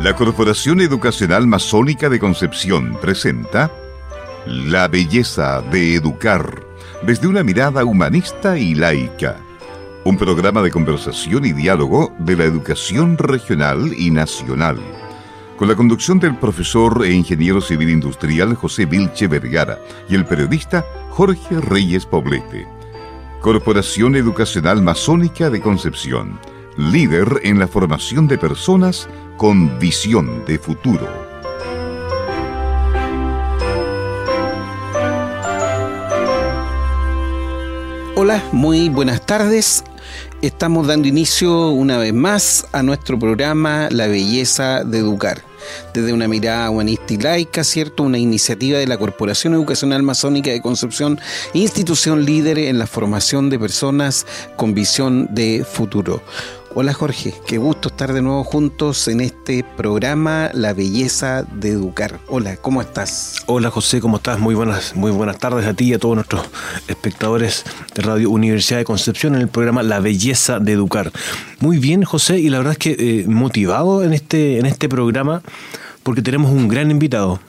[0.00, 3.72] La Corporación Educacional Masónica de Concepción presenta
[4.46, 6.62] La belleza de educar
[7.02, 9.40] desde una mirada humanista y laica.
[10.04, 14.78] Un programa de conversación y diálogo de la educación regional y nacional.
[15.56, 20.86] Con la conducción del profesor e ingeniero civil industrial José Vilche Vergara y el periodista
[21.10, 22.68] Jorge Reyes Poblete.
[23.40, 26.38] Corporación Educacional Masónica de Concepción,
[26.76, 31.08] líder en la formación de personas con visión de futuro.
[38.16, 39.84] Hola, muy buenas tardes.
[40.42, 45.44] Estamos dando inicio una vez más a nuestro programa La Belleza de Educar
[45.94, 48.02] desde una mirada humanista y laica, ¿cierto?
[48.02, 51.20] Una iniciativa de la Corporación Educacional Masónica de Concepción,
[51.52, 54.26] institución líder en la formación de personas
[54.56, 56.22] con visión de futuro.
[56.80, 62.20] Hola Jorge, qué gusto estar de nuevo juntos en este programa La Belleza de Educar.
[62.28, 63.42] Hola, ¿cómo estás?
[63.46, 64.38] Hola José, ¿cómo estás?
[64.38, 66.46] Muy buenas, muy buenas tardes a ti y a todos nuestros
[66.86, 67.64] espectadores
[67.96, 71.10] de Radio Universidad de Concepción en el programa La Belleza de Educar.
[71.58, 75.42] Muy bien José, y la verdad es que eh, motivado en este, en este programa
[76.04, 77.40] porque tenemos un gran invitado,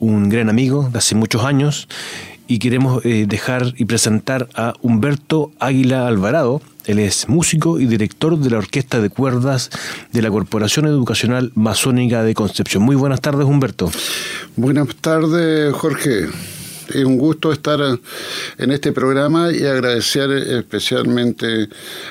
[0.00, 1.86] un gran amigo de hace muchos años
[2.52, 6.60] y queremos eh, dejar y presentar a Humberto Águila Alvarado.
[6.84, 9.70] Él es músico y director de la Orquesta de Cuerdas
[10.12, 12.82] de la Corporación Educacional Masónica de Concepción.
[12.82, 13.90] Muy buenas tardes, Humberto.
[14.56, 16.26] Buenas tardes, Jorge.
[16.94, 17.80] Es un gusto estar
[18.58, 21.68] en este programa y agradecer especialmente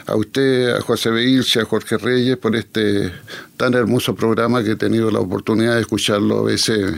[0.08, 3.12] a usted, a José Beilche, a Jorge Reyes por este
[3.58, 6.96] tan hermoso programa que he tenido la oportunidad de escucharlo a veces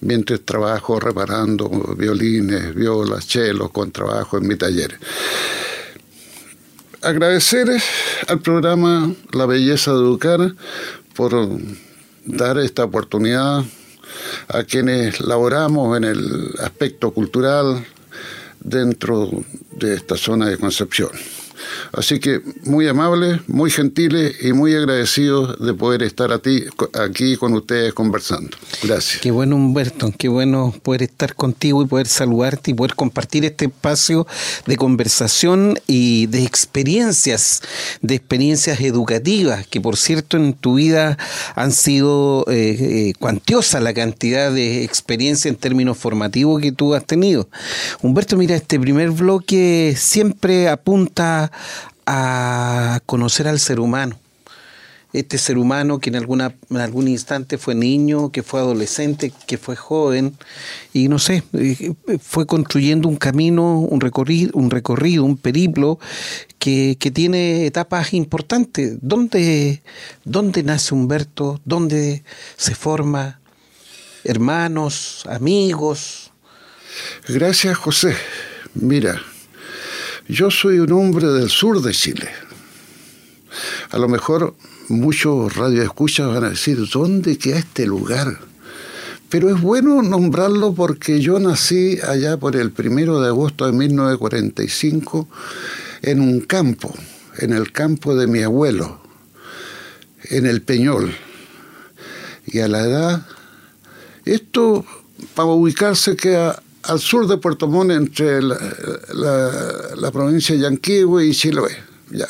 [0.00, 4.98] mientras trabajo reparando violines, violas, chelos, con trabajo en mi taller.
[7.00, 7.68] Agradecer
[8.28, 10.54] al programa La Belleza de Educar
[11.14, 11.32] por
[12.26, 13.64] dar esta oportunidad
[14.48, 17.84] a quienes laboramos en el aspecto cultural
[18.60, 19.30] dentro
[19.72, 21.10] de esta zona de Concepción.
[21.92, 27.92] Así que muy amables, muy gentiles y muy agradecidos de poder estar aquí con ustedes
[27.94, 28.56] conversando.
[28.82, 29.20] Gracias.
[29.20, 33.66] Qué bueno, Humberto, qué bueno poder estar contigo y poder saludarte y poder compartir este
[33.66, 34.26] espacio
[34.66, 37.62] de conversación y de experiencias,
[38.02, 41.18] de experiencias educativas, que por cierto en tu vida
[41.54, 42.76] han sido eh,
[43.08, 47.48] eh, cuantiosa la cantidad de experiencia en términos formativos que tú has tenido.
[48.02, 51.50] Humberto, mira, este primer bloque siempre apunta
[52.06, 54.18] a conocer al ser humano.
[55.12, 59.58] Este ser humano que en, alguna, en algún instante fue niño, que fue adolescente, que
[59.58, 60.36] fue joven,
[60.92, 66.00] y no sé, eh, fue construyendo un camino, un recorrido, un, recorrido, un periplo
[66.58, 68.96] que, tiene etapas importantes.
[69.02, 69.82] ¿Dónde,
[70.24, 71.60] ¿Dónde nace Humberto?
[71.64, 72.24] ¿Dónde
[72.56, 73.38] se forma?
[74.24, 75.22] ¿Hermanos?
[75.30, 76.32] ¿Amigos?
[77.28, 78.16] Gracias, José.
[78.74, 79.22] Mira,
[80.28, 82.28] yo soy un hombre del sur de Chile.
[83.90, 84.54] A lo mejor
[84.88, 88.38] muchos radioescuchas van a decir, ¿dónde queda este lugar?
[89.28, 95.28] Pero es bueno nombrarlo porque yo nací allá por el primero de agosto de 1945
[96.02, 96.94] en un campo,
[97.38, 99.00] en el campo de mi abuelo,
[100.24, 101.14] en el Peñol.
[102.46, 103.26] Y a la edad,
[104.24, 104.84] esto
[105.34, 111.76] para ubicarse queda al sur de Puerto Montt, entre la, provincia de Yanquihue y Chiloé.
[112.10, 112.28] Ya.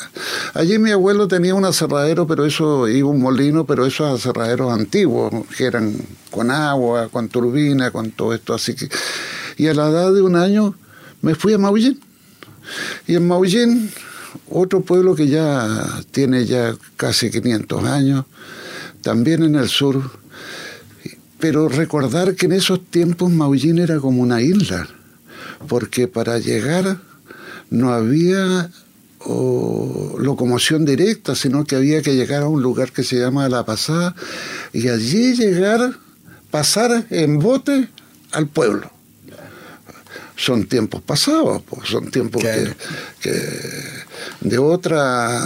[0.53, 5.31] Allí mi abuelo tenía un aserradero, pero eso iba un molino, pero esos aserraderos antiguos,
[5.55, 5.93] que eran
[6.31, 8.53] con agua, con turbina, con todo esto.
[8.53, 8.89] Así que,
[9.57, 10.75] y a la edad de un año
[11.21, 11.99] me fui a Maullín.
[13.05, 13.91] Y en Maullín,
[14.49, 18.25] otro pueblo que ya tiene ya casi 500 años,
[19.01, 20.01] también en el sur,
[21.47, 24.87] pero recordar que en esos tiempos Maullín era como una isla,
[25.67, 26.97] porque para llegar
[27.69, 28.71] no había
[30.17, 34.15] locomoción directa, sino que había que llegar a un lugar que se llama La Pasada
[34.73, 35.99] y allí llegar,
[36.49, 37.89] pasar en bote
[38.31, 38.89] al pueblo.
[40.35, 42.43] Son tiempos pasados, pues, son tiempos
[43.21, 43.31] que
[44.41, 45.45] de otra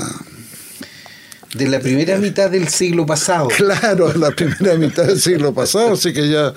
[1.53, 3.47] de la primera mitad del siglo pasado.
[3.57, 6.53] Claro, la primera mitad del siglo pasado, así que ya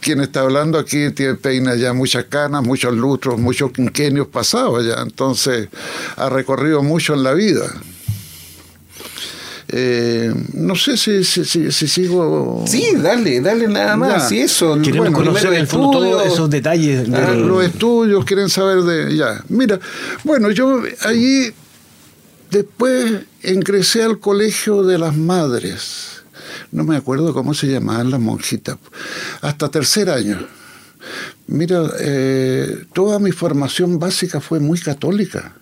[0.00, 5.02] quien está hablando aquí tiene peina ya muchas canas, muchos lustros, muchos quinquenios pasados ya,
[5.02, 5.68] entonces
[6.16, 7.64] ha recorrido mucho en la vida.
[9.68, 12.64] Eh, no sé si, si, sigo.
[12.68, 14.30] Sí, dale, dale nada más.
[14.30, 14.78] Y eso.
[14.80, 17.10] Queremos conocer el todos esos detalles.
[17.10, 17.34] De...
[17.34, 19.16] Los estudios, quieren saber de.
[19.16, 19.42] Ya.
[19.48, 19.80] Mira,
[20.22, 21.52] bueno, yo allí
[22.50, 26.22] Después ingresé al colegio de las madres,
[26.72, 28.78] no me acuerdo cómo se llamaban las monjitas,
[29.40, 30.46] hasta tercer año.
[31.46, 35.54] Mira, eh, toda mi formación básica fue muy católica.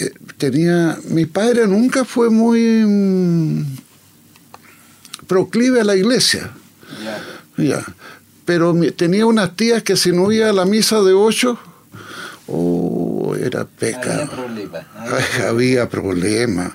[0.00, 3.76] Eh, tenía, mi padre nunca fue muy mm,
[5.26, 6.50] proclive a la iglesia.
[7.56, 7.84] Ya.
[8.44, 11.58] Pero tenía unas tías que si no iba a la misa de ocho,
[12.46, 13.01] oh,
[13.36, 14.30] era pecado.
[15.48, 16.72] Había problemas.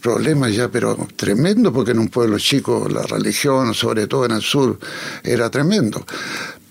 [0.00, 4.42] Problemas ya, pero tremendo, porque en un pueblo chico la religión, sobre todo en el
[4.42, 4.78] sur,
[5.22, 6.04] era tremendo.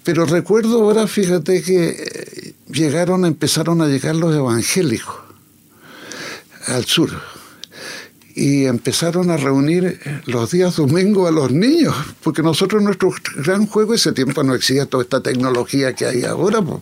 [0.03, 5.15] Pero recuerdo ahora, fíjate que eh, llegaron, empezaron a llegar los evangélicos
[6.67, 7.30] al sur
[8.35, 13.93] y empezaron a reunir los días domingos a los niños, porque nosotros nuestro gran juego,
[13.93, 16.81] ese tiempo no existía toda esta tecnología que hay ahora, pues,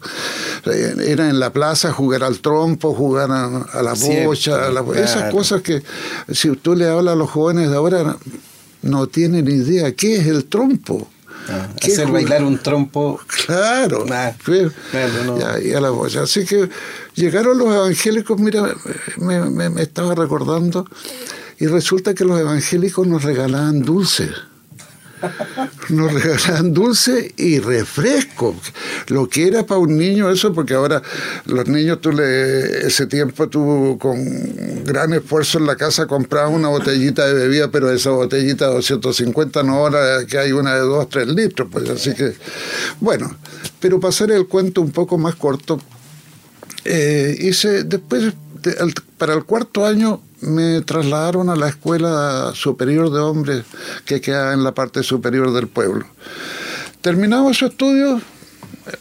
[1.00, 5.82] era en la plaza jugar al trompo, jugar a, la bocha, esas cosas que
[6.32, 8.18] si tú le hablas a los jóvenes de ahora
[8.82, 11.10] no tienen idea qué es el trompo.
[11.48, 13.20] Ah, hacer bailar un trompo.
[13.46, 14.06] Claro.
[15.64, 16.24] y a la bocha.
[16.24, 16.70] Así que
[17.16, 18.76] llegaron los evangélicos, mira,
[19.18, 20.86] me, me estaba recordando
[21.60, 24.32] y resulta que los evangélicos nos regalaban dulces.
[25.90, 28.56] Nos regalaban dulce y refresco.
[29.08, 31.02] Lo que era para un niño eso, porque ahora
[31.46, 36.70] los niños, tú le, ese tiempo tú con gran esfuerzo en la casa comprabas una
[36.70, 41.10] botellita de bebida, pero esa botellita de 250 no ahora que hay una de 2,
[41.10, 41.68] 3 litros.
[41.70, 42.36] Pues así que,
[43.02, 43.36] bueno,
[43.82, 45.82] pero hacer el cuento un poco más corto,
[46.86, 48.34] eh, hice después,
[49.18, 53.66] para el cuarto año, me trasladaron a la Escuela Superior de Hombres
[54.06, 56.06] que queda en la parte superior del pueblo.
[57.02, 58.22] Terminamos su estudio,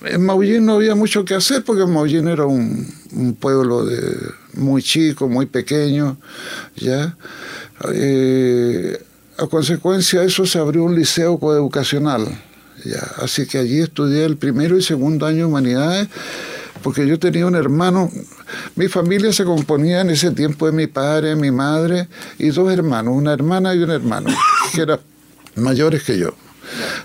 [0.05, 2.87] en Maullín no había mucho que hacer porque Maullín era un,
[3.41, 3.87] pueblo
[4.55, 6.19] muy chico, muy pequeño,
[6.77, 7.17] ¿ya?
[7.93, 9.03] Eh,
[9.39, 12.27] a consecuencia de eso se abrió un liceo coeducacional,
[12.85, 13.01] ¿ya?
[13.23, 16.09] Así que allí estudié el primero y segundo año de humanidades
[16.83, 18.11] porque yo tenía un hermano,
[18.77, 22.09] mi familia se componía en ese tiempo de mi padre, mi madre
[22.39, 24.31] y dos hermanos, una hermana y un hermano,
[24.75, 25.01] que eran
[25.57, 26.35] mayores que yo.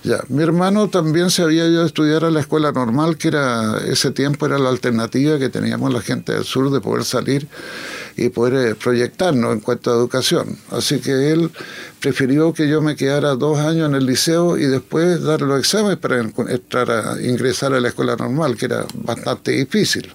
[0.03, 3.77] Ya, mi hermano también se había ido a estudiar a la escuela normal, que era
[3.87, 7.47] ese tiempo era la alternativa que teníamos la gente del sur de poder salir
[8.15, 10.57] y poder eh, proyectarnos en cuanto a educación.
[10.71, 11.51] Así que él
[11.99, 15.97] prefirió que yo me quedara dos años en el liceo y después dar los exámenes
[15.97, 20.13] para entrar a ingresar a la escuela normal, que era bastante difícil.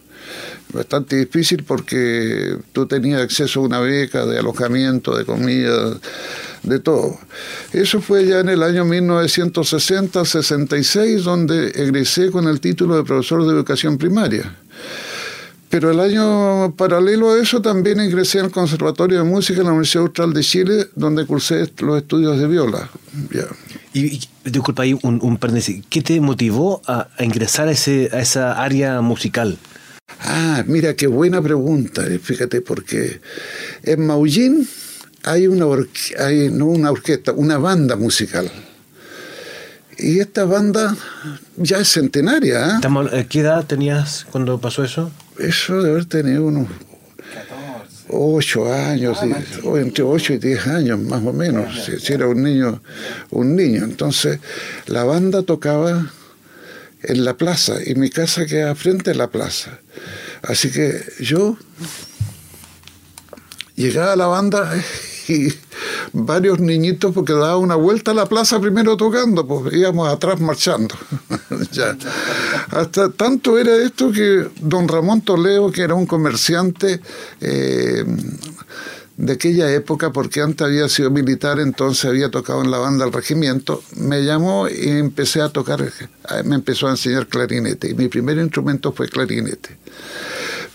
[0.72, 5.96] Bastante difícil porque tú tenías acceso a una beca de alojamiento, de comida,
[6.62, 7.18] de todo.
[7.72, 13.52] Eso fue ya en el año 1960-66, donde egresé con el título de profesor de
[13.52, 14.54] educación primaria.
[15.70, 20.04] Pero el año paralelo a eso también ingresé al Conservatorio de Música en la Universidad
[20.04, 22.88] Austral de Chile, donde cursé los estudios de viola.
[23.92, 25.38] Y, disculpa ahí un, un
[25.90, 29.58] ¿qué te motivó a, ingresar a, ese, a esa área musical?
[30.20, 33.20] Ah, mira, qué buena pregunta, eh, fíjate, porque
[33.82, 34.68] en Maullín
[35.24, 35.66] hay una,
[36.18, 38.50] hay, no una orquesta, una banda musical.
[39.98, 40.96] Y esta banda
[41.56, 42.78] ya es centenaria.
[42.82, 43.26] ¿eh?
[43.28, 45.10] ¿Qué edad tenías cuando pasó eso?
[45.38, 46.68] Eso de haber tenido unos
[48.08, 49.18] ocho años,
[49.64, 52.80] o entre ocho y diez años más o menos, si, era un niño,
[53.30, 53.84] un niño.
[53.84, 54.40] Entonces
[54.86, 56.10] la banda tocaba
[57.02, 59.78] en la plaza y mi casa queda frente a la plaza.
[60.42, 61.56] Así que yo
[63.76, 64.72] llegaba a la banda
[65.28, 65.48] y
[66.12, 70.94] varios niñitos porque daba una vuelta a la plaza primero tocando, pues íbamos atrás marchando.
[72.70, 77.00] Hasta tanto era esto que don Ramón Toledo, que era un comerciante
[77.40, 78.04] eh,
[79.18, 83.12] de aquella época, porque antes había sido militar, entonces había tocado en la banda del
[83.12, 85.84] regimiento, me llamó y empecé a tocar,
[86.44, 89.76] me empezó a enseñar clarinete, y mi primer instrumento fue clarinete.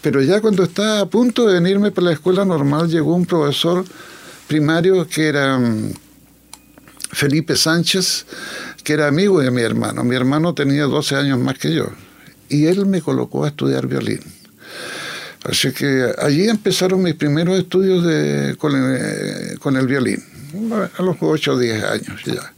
[0.02, 3.86] Pero ya cuando estaba a punto de venirme para la escuela normal, llegó un profesor
[4.48, 5.94] primario que era mm,
[7.14, 8.26] Felipe Sánchez,
[8.84, 10.04] que era amigo de mi hermano.
[10.04, 11.88] Mi hermano tenía 12 años más que yo.
[12.50, 14.20] Y él me colocó a estudiar violín.
[15.44, 20.24] Así que allí empezaron mis primeros estudios de, con, el, eh, con el violín,
[20.98, 22.54] a los 8 o 10 años ya.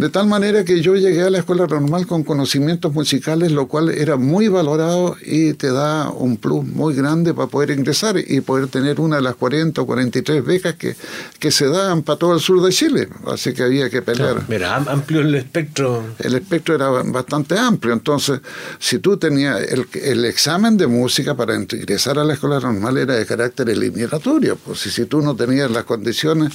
[0.00, 3.90] De tal manera que yo llegué a la escuela normal con conocimientos musicales, lo cual
[3.90, 8.68] era muy valorado y te da un plus muy grande para poder ingresar y poder
[8.68, 10.96] tener una de las 40 o 43 becas que,
[11.38, 13.08] que se dan para todo el sur de Chile.
[13.26, 14.42] Así que había que pelear.
[14.48, 16.02] Mira, amplio el espectro.
[16.18, 17.92] El espectro era bastante amplio.
[17.92, 18.40] Entonces,
[18.78, 23.16] si tú tenías el, el examen de música para ingresar a la escuela normal era
[23.16, 26.54] de carácter eliminatorio, pues si, si tú no tenías las condiciones,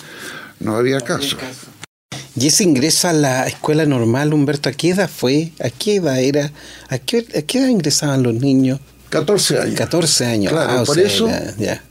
[0.59, 1.37] no había caso.
[2.37, 5.51] Y ese ingresa a la escuela normal, Humberto, ¿a qué edad fue?
[5.63, 6.51] ¿A qué edad era?
[6.89, 8.79] ¿A qué, a qué edad ingresaban los niños?
[9.09, 9.75] 14 años.
[9.77, 10.51] 14 años.
[10.51, 11.83] Claro, Ah, o por sea, eso era- ya.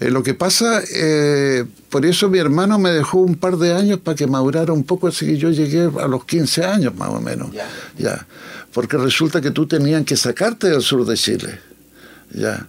[0.00, 4.00] Eh, lo que pasa, eh, por eso mi hermano me dejó un par de años
[4.00, 7.20] para que madurara un poco, así que yo llegué a los 15 años más o
[7.20, 7.52] menos.
[7.52, 7.68] Ya.
[7.96, 8.26] Ya.
[8.72, 11.60] Porque resulta que tú tenías que sacarte del sur de Chile.
[12.32, 12.66] Ya.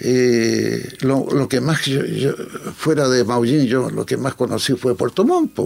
[0.00, 2.34] Eh, lo, lo que más, yo- yo-
[2.76, 5.58] fuera de Maullín, yo lo que más conocí fue Puerto Montt.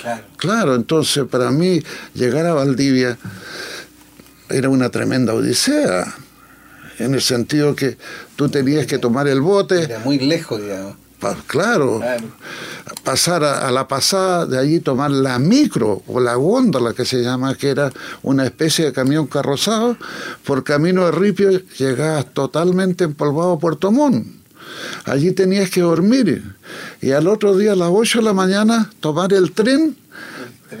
[0.00, 0.24] Claro.
[0.36, 1.82] Claro, entonces para mí
[2.14, 3.16] llegar a Valdivia
[4.50, 6.14] era una tremenda odisea,
[6.98, 7.96] en el sentido que
[8.36, 10.96] tú tenías que tomar el bote, Era muy lejos, digamos.
[11.22, 12.00] Pa- claro,
[13.04, 17.22] pasar a, a la pasada, de allí tomar la micro o la góndola que se
[17.22, 17.90] llama, que era
[18.22, 19.96] una especie de camión carrozado,
[20.44, 24.26] por camino de Ripio llegabas totalmente empolvado a Puerto Montt.
[25.04, 26.54] Allí tenías que dormir
[27.00, 29.96] y al otro día a las 8 de la mañana tomar el tren,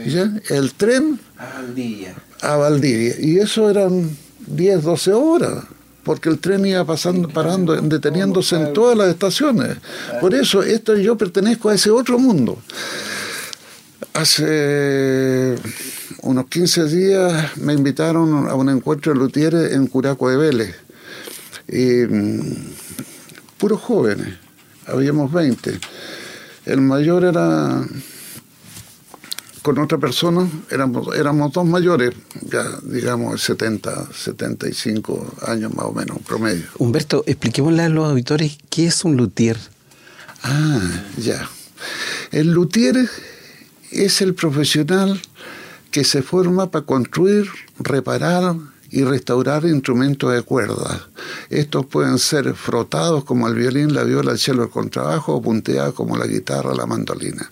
[0.06, 0.30] ¿ya?
[0.50, 2.14] el tren A Valdivia.
[2.40, 3.14] a Valdivia.
[3.20, 4.10] Y eso eran
[4.46, 5.64] 10, 12 horas,
[6.02, 9.76] porque el tren iba pasando, parando, deteniéndose en todas las estaciones.
[10.20, 12.58] Por eso esto yo pertenezco a ese otro mundo.
[14.14, 15.56] Hace
[16.22, 20.76] unos 15 días me invitaron a un encuentro de luthieres en Curaco de Vélez.
[21.68, 22.56] Y, mm,
[23.58, 24.34] puros jóvenes,
[24.86, 25.78] habíamos 20.
[26.66, 27.84] El mayor era
[29.62, 36.18] con otra persona, éramos, éramos dos mayores, ya digamos 70, 75 años más o menos,
[36.26, 36.64] promedio.
[36.78, 39.56] Humberto, expliquémosle a los auditores qué es un luthier.
[40.42, 41.48] Ah, ya.
[42.32, 43.08] El luthier
[43.90, 45.20] es el profesional
[45.92, 47.46] que se forma para construir,
[47.78, 48.56] reparar
[48.90, 51.08] y restaurar instrumentos de cuerda.
[51.50, 55.94] Estos pueden ser frotados como el violín, la viola, el cello, el contrabajo, o punteados
[55.94, 57.50] como la guitarra, la mandolina.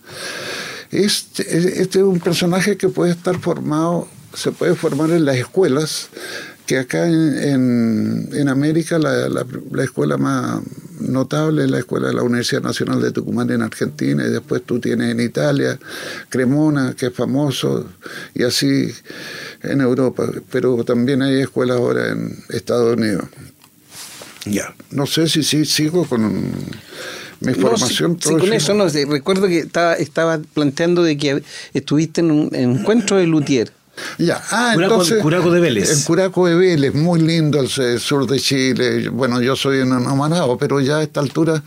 [0.90, 1.42] Este,
[1.82, 6.08] este es un personaje que puede estar formado, se puede formar en las escuelas,
[6.66, 10.60] que acá en, en, en América la, la, la, escuela más
[11.00, 14.80] notable es la escuela de la Universidad Nacional de Tucumán en Argentina, y después tú
[14.80, 15.78] tienes en Italia
[16.28, 17.86] Cremona, que es famoso,
[18.34, 18.92] y así
[19.62, 23.24] en Europa, pero también hay escuelas ahora en Estados Unidos.
[24.44, 26.52] Ya, no sé si sí, sigo con un,
[27.40, 28.12] mi formación.
[28.12, 29.06] No, sí, sí, con eso no sé.
[29.06, 31.42] Recuerdo que estaba, estaba planteando de que
[31.74, 33.72] estuviste en un encuentro de Luthier.
[34.18, 35.22] Ya, ah, Curaco, entonces.
[35.22, 35.90] Curaco de Vélez.
[35.90, 37.68] En Curaco de Vélez, muy lindo el
[38.00, 39.08] sur de Chile.
[39.08, 41.62] Bueno, yo soy en Amarado, pero ya a esta altura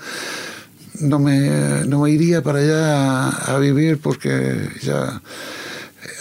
[1.00, 5.22] no me, no me iría para allá a, a vivir porque ya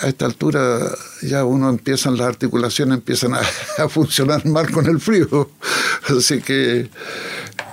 [0.02, 0.80] a esta altura
[1.22, 3.40] ya uno empiezan las articulaciones empiezan a,
[3.78, 5.50] a funcionar mal con el frío.
[6.08, 6.88] Así que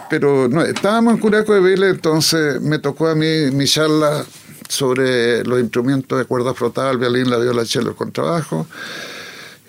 [0.10, 4.26] pero no, estábamos en Curaco de Vélez, entonces me tocó a mí mi charla
[4.68, 8.68] sobre los instrumentos de cuerda frotada, el violín, la viola, el cello, el contrabajo.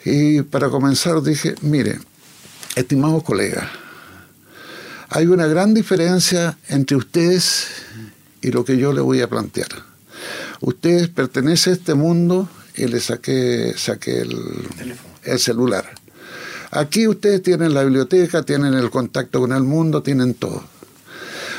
[0.04, 1.99] Y para comenzar dije, mire,
[2.75, 3.68] estimados colegas,
[5.09, 7.68] hay una gran diferencia entre ustedes
[8.40, 9.68] y lo que yo les voy a plantear.
[10.61, 14.38] Ustedes pertenecen a este mundo y le saqué, saqué el,
[15.25, 16.00] el celular.
[16.71, 20.62] Aquí ustedes tienen la biblioteca, tienen el contacto con el mundo, tienen todo.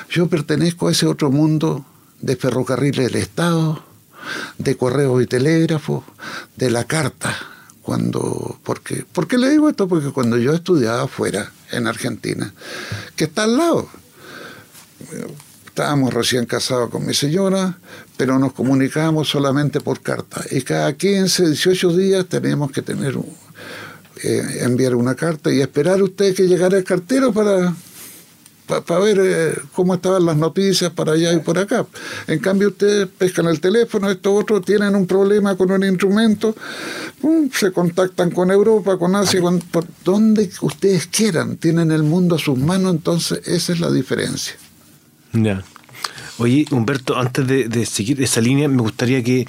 [0.09, 1.85] Yo pertenezco a ese otro mundo
[2.21, 3.83] de ferrocarriles del Estado,
[4.57, 6.03] de correos y telégrafos,
[6.55, 7.35] de la carta.
[7.81, 9.87] Cuando, porque, ¿Por qué le digo esto?
[9.87, 12.53] Porque cuando yo estudiaba afuera, en Argentina,
[13.15, 13.89] que está al lado,
[15.65, 17.79] estábamos recién casados con mi señora,
[18.17, 20.43] pero nos comunicábamos solamente por carta.
[20.51, 23.35] Y cada 15, 18 días teníamos que tener un,
[24.23, 27.73] eh, enviar una carta y esperar usted que llegara el cartero para,
[28.67, 31.85] para, ver eh, cómo estaban las noticias para allá y por acá.
[32.27, 36.55] En cambio, ustedes pescan el teléfono, estos otros tienen un problema con un instrumento,
[37.53, 42.39] se contactan con Europa, con Asia, con, por donde ustedes quieran, tienen el mundo a
[42.39, 44.53] sus manos, entonces esa es la diferencia.
[45.33, 45.63] Ya.
[46.37, 49.47] Oye, Humberto, antes de seguir esa línea, me gustaría que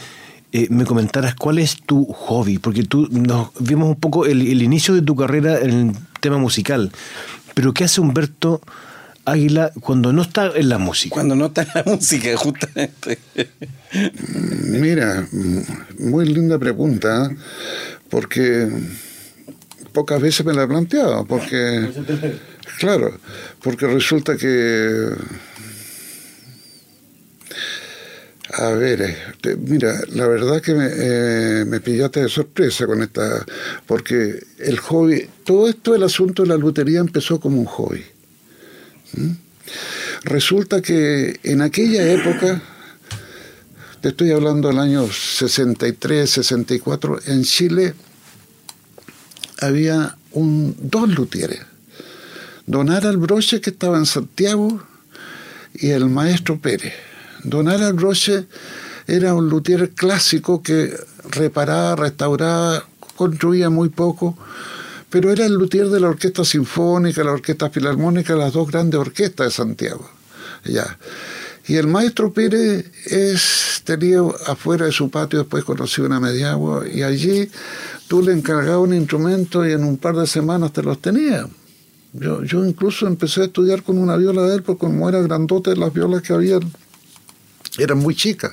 [0.52, 4.62] eh, me comentaras cuál es tu hobby, porque tú nos vimos un poco el, el,
[4.62, 6.92] inicio de tu carrera en el tema musical,
[7.54, 8.60] pero ¿qué hace Humberto
[9.24, 11.14] Águila cuando no está en la música?
[11.14, 13.18] Cuando no está en la música, justamente.
[14.68, 15.26] Mira,
[15.98, 17.30] muy linda pregunta,
[18.10, 18.68] porque
[19.92, 21.88] pocas veces me la he planteado, porque,
[22.78, 23.18] claro,
[23.62, 25.08] porque resulta que
[28.52, 33.46] a ver, este, mira, la verdad que me, eh, me, pillaste de sorpresa con esta,
[33.86, 38.04] porque el hobby, todo esto, el asunto de la lutería empezó como un hobby.
[40.24, 42.60] Resulta que en aquella época,
[44.02, 47.94] te estoy hablando del año 63, 64, en Chile
[49.60, 51.60] había un, dos luthieres.
[52.66, 54.82] Don Aral Broche, que estaba en Santiago,
[55.74, 56.92] y el maestro Pérez.
[57.44, 58.46] Don Aral Broche
[59.06, 60.94] era un luthier clásico que
[61.30, 62.84] reparaba, restauraba,
[63.16, 64.36] construía muy poco,
[65.10, 69.46] pero era el luthier de la Orquesta Sinfónica, la Orquesta Filarmónica, las dos grandes orquestas
[69.48, 70.08] de Santiago.
[70.64, 70.98] Ya.
[71.66, 77.02] Y el maestro Pérez es, tenía afuera de su patio, después conoció una mediagua, y
[77.02, 77.50] allí
[78.08, 81.46] tú le encargabas un instrumento y en un par de semanas te los tenía.
[82.14, 85.76] Yo, yo incluso empecé a estudiar con una viola de él, porque como era grandote,
[85.76, 86.58] las violas que había
[87.78, 88.52] eran muy chicas.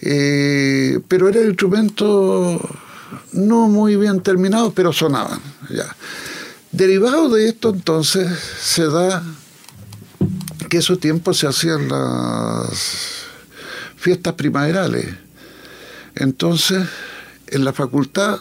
[0.00, 2.60] Eh, pero era el instrumento
[3.32, 5.40] no muy bien terminado, pero sonaban.
[5.70, 5.94] Ya.
[6.72, 8.28] Derivado de esto, entonces,
[8.60, 9.22] se da
[10.68, 13.26] que esos tiempos se hacían las
[13.96, 15.06] fiestas primaverales.
[16.14, 16.86] Entonces,
[17.46, 18.40] en la facultad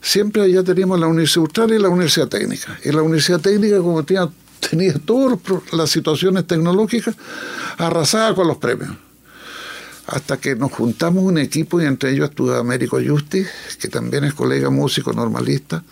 [0.00, 2.78] siempre ya teníamos la Universidad y la Universidad Técnica.
[2.84, 4.28] Y la Universidad Técnica, como tenía,
[4.70, 5.38] tenía todas
[5.72, 7.14] las situaciones tecnológicas,
[7.78, 8.90] arrasaba con los premios
[10.06, 13.44] hasta que nos juntamos un equipo y entre ellos estuvo Américo Justi,
[13.80, 15.82] que también es colega músico normalista.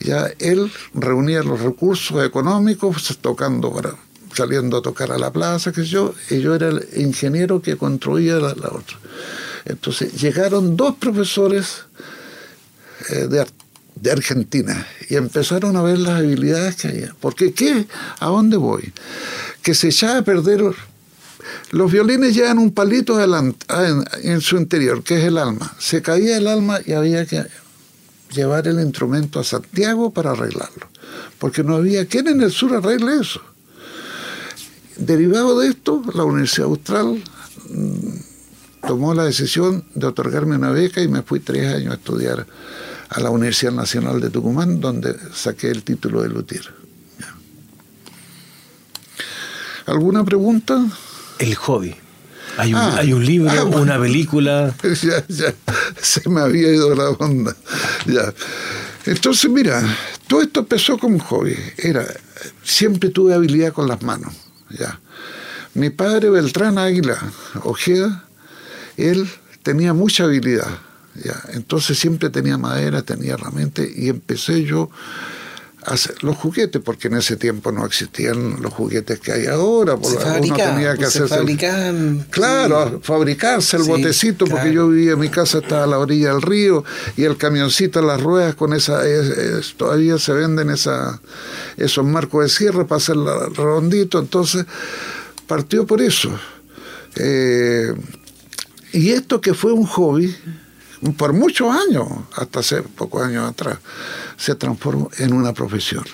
[0.00, 3.94] Ya él reunía los recursos económicos tocando para,
[4.32, 8.36] saliendo a tocar a la plaza, que yo, y yo era el ingeniero que construía
[8.36, 8.98] la, otra.
[9.64, 11.84] Entonces llegaron dos profesores
[13.10, 13.46] eh, de,
[13.96, 17.14] de Argentina y empezaron a ver las habilidades que había.
[17.20, 17.86] Porque ¿qué?
[18.20, 18.92] ¿A dónde voy?
[19.62, 20.62] Que se echaba a perder
[21.70, 25.74] los violines llevan un palito ah, en, su interior, que es el alma.
[25.78, 27.44] Se caía el alma y había que
[28.32, 30.88] llevar el instrumento a Santiago para arreglarlo,
[31.38, 33.40] porque no había quien en el sur arregle eso.
[34.96, 37.22] Derivado de esto, la Universidad Austral
[37.68, 42.46] mm, tomó la decisión de otorgarme una beca y me fui tres años a estudiar
[43.08, 46.72] a la Universidad Nacional de Tucumán, donde saqué el título de luthier.
[49.86, 50.86] ¿Alguna pregunta?
[51.38, 51.94] el hobby.
[52.56, 52.96] Hay un, ah.
[52.98, 54.74] hay un libro, ah, una película.
[55.02, 55.54] Ya, ya,
[56.00, 57.56] se me había ido la onda.
[58.06, 58.32] Ya.
[59.06, 59.82] Entonces, mira,
[60.28, 61.56] todo esto empezó como un hobby.
[61.76, 62.06] Era,
[62.62, 64.32] siempre tuve habilidad con las manos.
[64.70, 65.00] Ya.
[65.74, 67.18] Mi padre, Beltrán Águila
[67.64, 68.24] Ojeda,
[68.96, 69.28] él
[69.62, 70.68] tenía mucha habilidad.
[71.22, 71.40] Ya.
[71.52, 74.90] Entonces siempre tenía madera, tenía herramientas y empecé yo
[76.22, 79.98] los juguetes, porque en ese tiempo no existían los juguetes que hay ahora.
[80.02, 85.58] Se uno tenía que se fabrican, claro, fabricarse el botecito, porque yo vivía, mi casa
[85.58, 86.84] estaba a la orilla del río
[87.16, 89.02] y el camioncito, las ruedas con esa,
[89.76, 91.20] todavía se venden esa,
[91.76, 94.64] esos marcos de cierre para hacer redondito, entonces
[95.46, 96.30] partió por eso.
[97.16, 97.94] Eh,
[98.92, 100.34] y esto que fue un hobby,
[101.12, 103.78] por muchos años, hasta hace pocos años atrás,
[104.36, 106.04] se transformó en una profesión.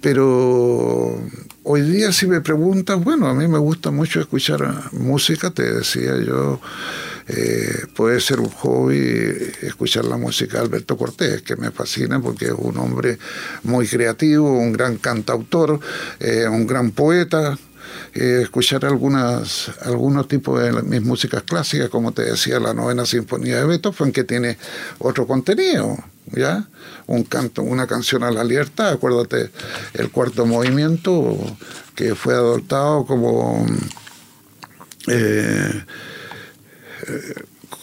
[0.00, 1.20] Pero
[1.62, 6.16] hoy día si me preguntan, bueno, a mí me gusta mucho escuchar música, te decía
[6.24, 6.60] yo,
[7.28, 8.96] eh, puede ser un hobby
[9.62, 13.18] escuchar la música de Alberto Cortés, que me fascina porque es un hombre
[13.62, 15.78] muy creativo, un gran cantautor,
[16.18, 17.56] eh, un gran poeta,
[18.14, 23.56] eh, escuchar algunas, algunos tipos de mis músicas clásicas, como te decía, la novena sinfonía
[23.58, 24.58] de Beethoven, que tiene
[24.98, 26.68] otro contenido, ¿ya?
[27.06, 29.50] Un canto, una canción a la libertad, acuérdate,
[29.94, 31.36] el cuarto movimiento,
[31.94, 33.66] que fue adoptado como...
[35.08, 35.84] Eh,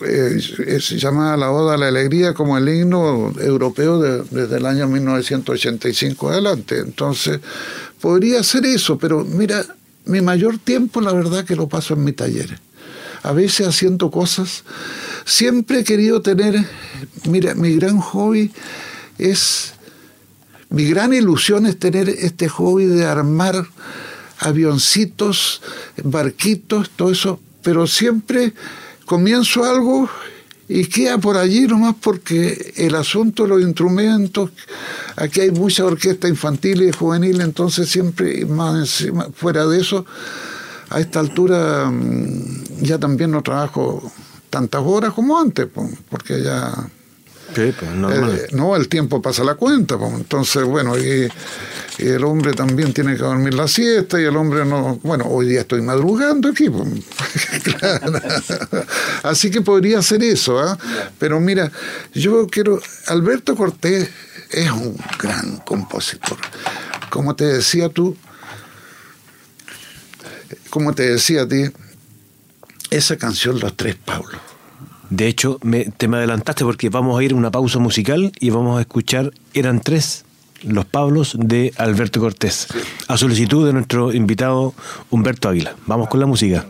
[0.01, 0.39] eh,
[0.79, 6.29] se llama la Oda a la Alegría como el himno europeo desde el año 1985
[6.29, 6.79] adelante.
[6.79, 7.39] Entonces,
[7.99, 9.65] podría ser eso, pero mira,
[10.09, 12.59] mi mayor tiempo, la verdad, que lo paso en mi taller.
[13.21, 14.63] A veces haciendo cosas.
[15.25, 16.65] Siempre he querido tener,
[17.25, 18.51] mira, mi gran hobby
[19.19, 19.73] es,
[20.69, 23.67] mi gran ilusión es tener este hobby de armar
[24.39, 25.61] avioncitos,
[26.03, 28.53] barquitos, todo eso, pero siempre
[29.05, 30.09] comienzo algo
[30.71, 34.51] y queda por allí nomás porque el asunto de los instrumentos,
[35.15, 40.05] aquí hay mucha orquesta infantil y juvenil, entonces siempre más encima, fuera de eso,
[40.91, 44.11] a esta altura mm, ya también no trabajo
[44.51, 45.67] tantas horas como antes,
[46.07, 46.71] porque ya
[47.53, 49.97] pues, eh, no, el tiempo pasa la cuenta.
[49.97, 50.13] Pues.
[50.13, 51.27] Entonces, bueno, y,
[51.97, 54.99] el hombre también tiene que dormir la siesta y el hombre no.
[55.03, 56.69] Bueno, hoy día estoy madrugando aquí.
[56.69, 56.87] Pues.
[59.23, 60.59] Así que podría ser eso.
[60.59, 60.77] ¿ah?
[61.17, 61.71] Pero mira,
[62.13, 62.81] yo quiero.
[63.07, 64.09] Alberto Cortés
[64.51, 66.37] es un gran compositor.
[67.09, 68.15] Como te decía tú,
[70.69, 71.65] como te decía a ti,
[72.89, 74.48] esa canción Los Tres Pablos.
[75.09, 78.49] De hecho, me, te me adelantaste porque vamos a ir a una pausa musical y
[78.49, 80.25] vamos a escuchar Eran Tres
[80.63, 82.67] los Pablos de Alberto Cortés,
[83.07, 84.73] a solicitud de nuestro invitado
[85.09, 85.75] Humberto Águila.
[85.87, 86.67] Vamos con la música.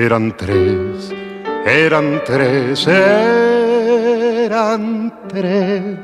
[0.00, 1.12] Eran tres,
[1.66, 2.86] eran tres,
[4.46, 5.98] eran tres.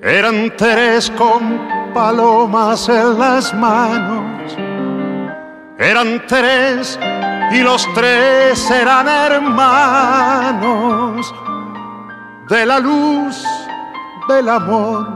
[0.00, 1.60] Eran tres con
[1.92, 4.56] palomas en las manos.
[5.78, 6.98] Eran tres
[7.52, 9.74] y los tres eran hermanos
[12.48, 13.44] de la luz,
[14.30, 15.06] del amor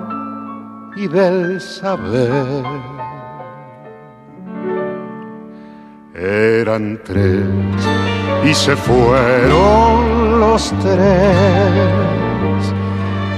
[0.94, 2.93] y del saber.
[6.16, 7.42] Eran tres
[8.44, 11.02] y se fueron los tres.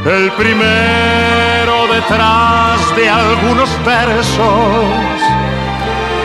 [0.04, 4.84] El primero detrás de algunos versos,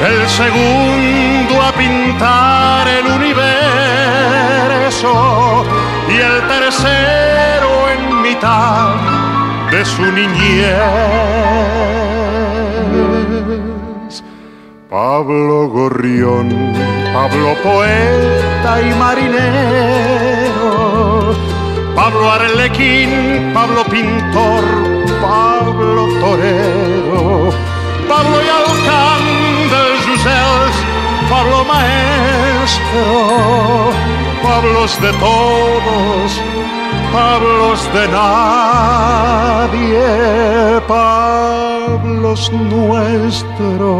[0.05, 3.53] el segundo a pintar el universo
[6.09, 8.89] y el tercero en mitad
[9.71, 11.31] de su niñez.
[14.91, 16.49] Pablo Gorrión,
[17.13, 19.31] Pablo poeta y marinero,
[21.95, 24.65] Pablo Arlequín, Pablo pintor,
[25.21, 27.53] Pablo torero,
[28.09, 29.23] Pablo y Alcán
[30.05, 30.75] Jusels,
[31.29, 33.05] Pablo maestro,
[34.43, 36.41] Pablos de todos,
[37.11, 39.61] Pablos de nadie,
[40.87, 43.91] Pablos nuestros.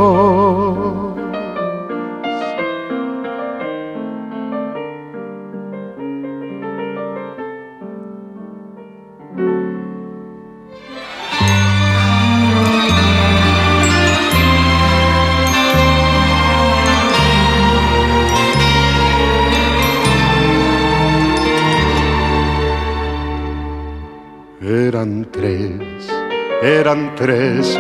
[27.15, 27.77] Tres,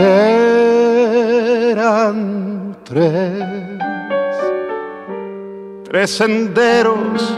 [1.69, 3.43] eran tres.
[5.89, 7.37] Tres senderos,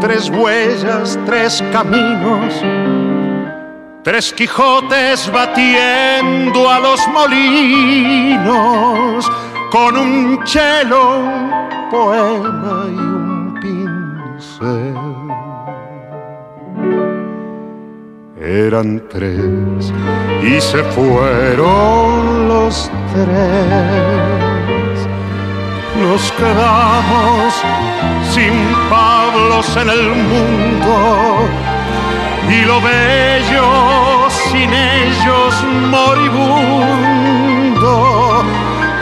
[0.00, 2.52] tres huellas, tres caminos,
[4.02, 8.44] tres Quijotes batiendo a los molinos,
[9.70, 11.22] con un chelo,
[11.90, 15.23] poema y un pincel.
[18.44, 19.92] Eran tres
[20.42, 25.08] y se fueron los tres.
[25.98, 27.54] Nos quedamos
[28.34, 28.52] sin
[28.90, 31.48] Pablos en el mundo
[32.50, 35.54] y lo bello sin ellos
[35.90, 36.60] moribundo.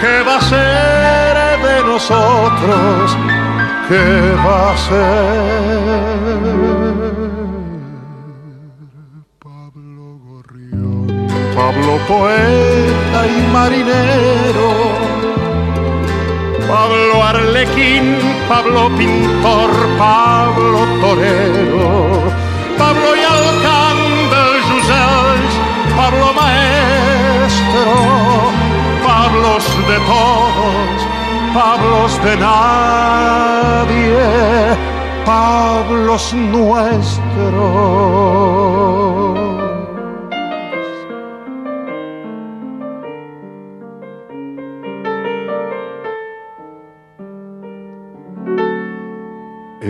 [0.00, 3.16] ¿Qué va a ser de nosotros?
[3.88, 6.81] ¿Qué va a ser?
[11.54, 14.70] Pablo poeta y marinero,
[16.66, 18.16] Pablo arlequín,
[18.48, 22.22] Pablo pintor, Pablo torero,
[22.78, 23.24] Pablo y
[24.32, 25.52] del Jusels,
[25.94, 27.94] Pablo maestro,
[29.04, 30.96] Pablos de todos,
[31.52, 34.24] Pablos de nadie,
[35.26, 37.12] Pablos nuestros.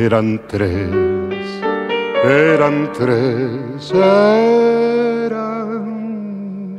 [0.05, 0.91] Eran tres,
[2.25, 5.33] eran tres, eran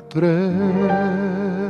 [0.10, 1.63] tres.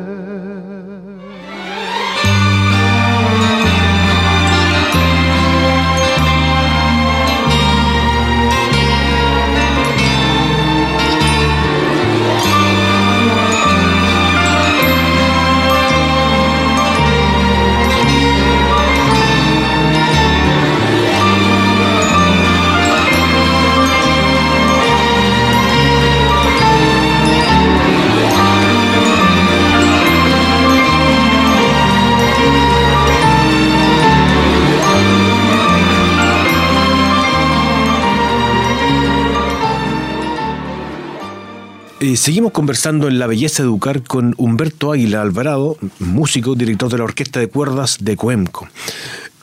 [42.03, 47.05] Eh, seguimos conversando en La Belleza Educar con Humberto Águila Alvarado, músico, director de la
[47.05, 48.67] Orquesta de Cuerdas de Coemco.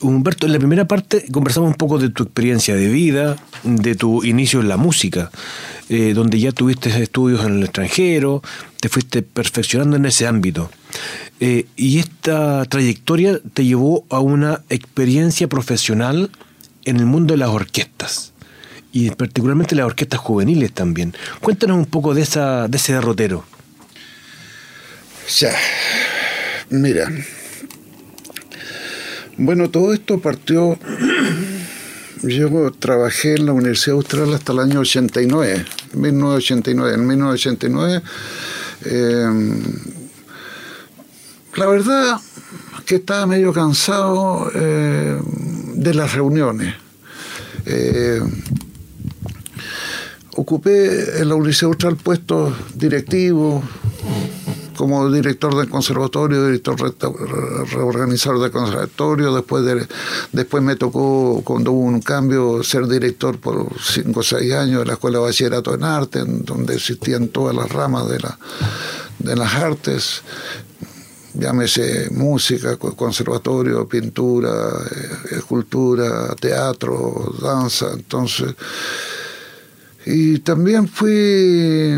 [0.02, 4.22] Humberto, en la primera parte conversamos un poco de tu experiencia de vida, de tu
[4.24, 5.30] inicio en la música,
[5.88, 8.42] eh, donde ya tuviste estudios en el extranjero,
[8.78, 10.70] te fuiste perfeccionando en ese ámbito.
[11.40, 16.28] Eh, y esta trayectoria te llevó a una experiencia profesional
[16.84, 18.29] en el mundo de las orquestas
[18.92, 21.14] y particularmente las orquestas juveniles también.
[21.40, 23.44] Cuéntanos un poco de, esa, de ese derrotero.
[25.38, 25.54] Ya,
[26.70, 27.08] mira,
[29.36, 30.78] bueno, todo esto partió.
[32.22, 36.94] Yo trabajé en la Universidad Austral hasta el año 89, 1989.
[36.94, 38.02] En 1989,
[38.84, 39.28] eh,
[41.56, 42.20] la verdad
[42.84, 45.18] que estaba medio cansado eh,
[45.74, 46.74] de las reuniones.
[47.64, 48.20] Eh,
[50.50, 53.62] ocupé en la Universidad Austral puestos directivos,
[54.76, 56.76] como director del conservatorio, director
[57.70, 59.86] reorganizador del conservatorio, después de,
[60.32, 64.86] después me tocó, cuando hubo un cambio, ser director por cinco o seis años de
[64.86, 68.36] la Escuela de Bachillerato en Arte, donde existían todas las ramas de, la,
[69.20, 70.22] de las artes,
[71.34, 78.52] llámese música, conservatorio, pintura, eh, escultura, teatro, danza, entonces...
[80.06, 81.96] Y también fui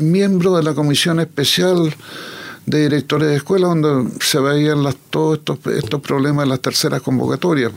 [0.00, 1.94] miembro de la comisión especial
[2.64, 7.02] de directores de escuela donde se veían las, todos estos, estos problemas en las terceras
[7.02, 7.72] convocatorias.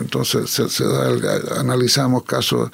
[0.00, 0.84] Entonces se,
[1.58, 2.70] analizamos casos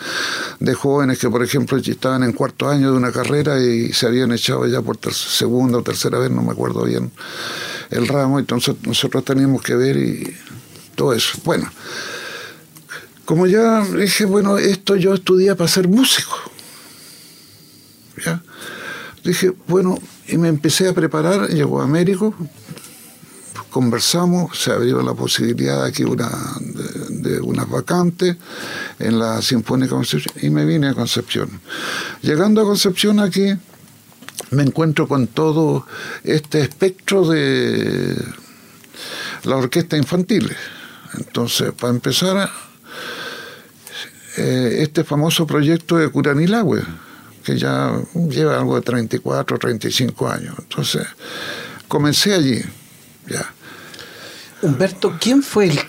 [0.60, 4.32] de jóvenes que, por ejemplo, estaban en cuarto año de una carrera y se habían
[4.32, 7.10] echado ya por segunda o tercera vez, no me acuerdo bien,
[7.90, 8.38] el ramo.
[8.38, 10.36] Entonces nosotros teníamos que ver y
[10.94, 11.38] todo eso.
[11.44, 11.68] Bueno,
[13.26, 16.34] como ya dije, bueno, esto yo estudié para ser músico.
[18.24, 18.42] ¿Ya?
[19.24, 22.34] Dije, bueno, y me empecé a preparar, llegó a Américo,
[23.68, 26.30] conversamos, se abrió la posibilidad aquí una,
[27.10, 28.36] de, unas vacantes
[29.00, 31.60] en la Sinfónica Concepción y me vine a Concepción.
[32.22, 33.52] Llegando a Concepción aquí
[34.52, 35.84] me encuentro con todo
[36.22, 38.16] este espectro de
[39.42, 40.54] la orquesta infantil.
[41.18, 42.50] Entonces, para empezar,
[44.36, 46.82] eh, este famoso proyecto de Curanilagüe
[47.46, 47.92] que ya
[48.28, 50.56] lleva algo de 34, 35 años.
[50.58, 51.06] Entonces,
[51.86, 52.60] comencé allí,
[53.28, 53.54] ya.
[54.62, 55.80] Humberto, ¿quién fue el,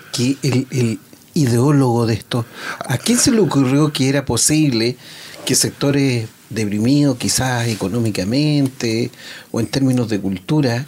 [0.44, 1.00] el, el
[1.34, 2.46] ideólogo de esto?
[2.86, 4.96] ¿A quién se le ocurrió que era posible
[5.44, 9.10] que sectores deprimidos, quizás económicamente
[9.50, 10.86] o en términos de cultura,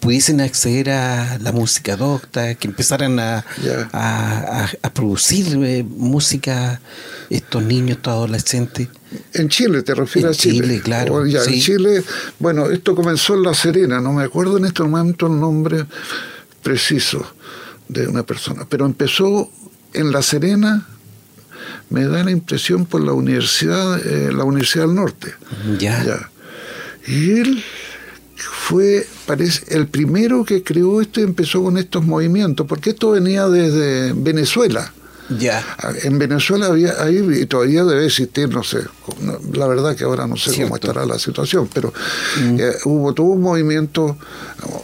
[0.00, 3.44] pudiesen acceder a la música docta, que empezaran a,
[3.92, 6.80] a, producir eh, música
[7.28, 8.88] estos niños, estos adolescentes.
[9.34, 10.66] En Chile, te refieres a Chile.
[10.66, 11.24] Chile, claro.
[11.24, 12.02] En Chile,
[12.38, 15.84] bueno, esto comenzó en La Serena, no me acuerdo en este momento el nombre
[16.62, 17.24] preciso
[17.88, 19.50] de una persona, pero empezó
[19.92, 20.86] en La Serena,
[21.90, 25.34] me da la impresión por la Universidad, eh, la Universidad del Norte.
[25.78, 26.02] Ya.
[26.04, 26.30] ya.
[27.06, 27.64] Y él
[28.42, 33.48] fue, parece, el primero que creó esto y empezó con estos movimientos, porque esto venía
[33.48, 34.92] desde Venezuela.
[35.38, 35.64] Ya.
[36.02, 38.78] En Venezuela había ahí y todavía debe existir, no sé,
[39.52, 41.92] la verdad que ahora no sé cómo estará la situación, pero
[42.42, 42.56] mm.
[42.58, 44.18] eh, hubo todo un movimiento,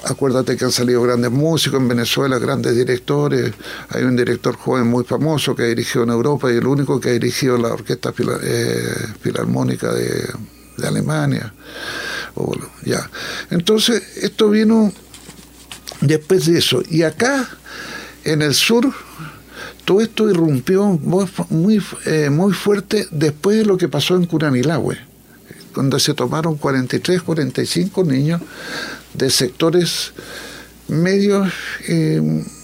[0.04, 3.52] acuérdate que han salido grandes músicos en Venezuela, grandes directores,
[3.88, 7.12] hay un director joven muy famoso que dirigió en Europa y el único que ha
[7.12, 10.28] dirigido la Orquesta eh, Filarmónica de,
[10.76, 11.52] de Alemania
[12.84, 13.10] ya.
[13.50, 14.92] Entonces, esto vino
[16.00, 16.82] después de eso.
[16.88, 17.48] Y acá,
[18.24, 18.92] en el sur,
[19.84, 21.00] todo esto irrumpió
[21.50, 24.98] muy, eh, muy fuerte después de lo que pasó en Curanilahue,
[25.74, 28.40] donde se tomaron 43, 45 niños
[29.14, 30.12] de sectores
[30.88, 31.48] medios.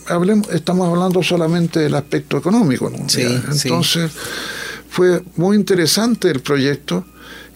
[0.07, 2.91] hablemos, estamos hablando solamente del aspecto económico.
[2.91, 4.11] Entonces,
[4.89, 7.07] fue muy interesante el proyecto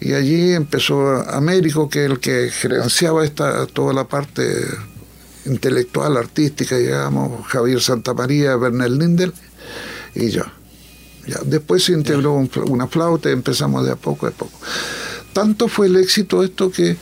[0.00, 4.42] y allí empezó Américo, que es el que gerenciaba esta, toda la parte
[5.46, 9.32] intelectual, artística, digamos, Javier Santamaría, Bernal Lindel
[10.14, 10.42] y yo.
[11.26, 11.40] Ya.
[11.44, 12.34] Después se integró
[12.66, 14.58] una flauta y empezamos de a poco a poco.
[15.32, 16.96] Tanto fue el éxito esto que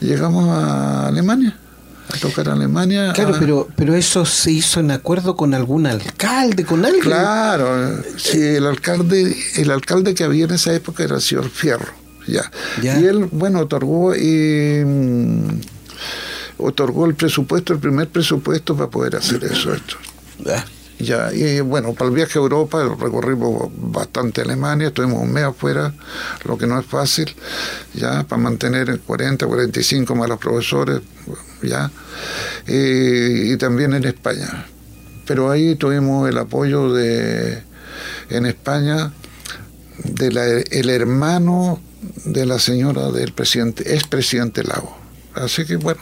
[0.00, 1.58] llegamos a Alemania
[2.12, 3.12] a tocar a Alemania.
[3.12, 7.02] Claro, pero, pero eso se hizo en acuerdo con algún alcalde, con alguien.
[7.02, 12.05] Claro, sí, el alcalde, el alcalde que había en esa época era el señor Fierro.
[12.26, 12.50] Ya.
[12.82, 15.60] Y él, bueno, otorgó y mm,
[16.58, 19.72] otorgó el presupuesto, el primer presupuesto para poder hacer eso.
[19.72, 19.96] Esto.
[20.98, 25.92] Ya, y bueno, para el viaje a Europa recorrimos bastante Alemania, estuvimos un mes afuera,
[26.44, 27.34] lo que no es fácil,
[27.92, 31.02] ya, para mantener 40, 45 más los profesores,
[31.62, 31.90] ya,
[32.66, 34.66] y, y también en España.
[35.26, 37.62] Pero ahí tuvimos el apoyo de,
[38.30, 39.12] en España,
[40.02, 41.78] del el hermano
[42.26, 44.96] de la señora del presidente, es presidente Lago.
[45.34, 46.00] Así que bueno,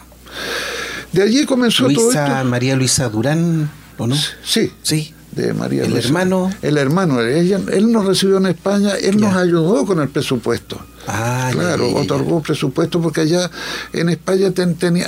[1.12, 2.44] de allí comenzó todo esto.
[2.44, 3.70] María Luisa Durán.
[3.98, 4.16] ¿O no?
[4.44, 4.72] Sí.
[4.82, 5.14] Sí.
[5.30, 6.50] De María El hermano.
[6.62, 7.20] El hermano.
[7.20, 10.78] Ella, él nos recibió en España, él nos ayudó con el presupuesto.
[11.06, 13.50] Ah, claro, ya, ya, otorgó presupuesto porque allá
[13.92, 14.52] en España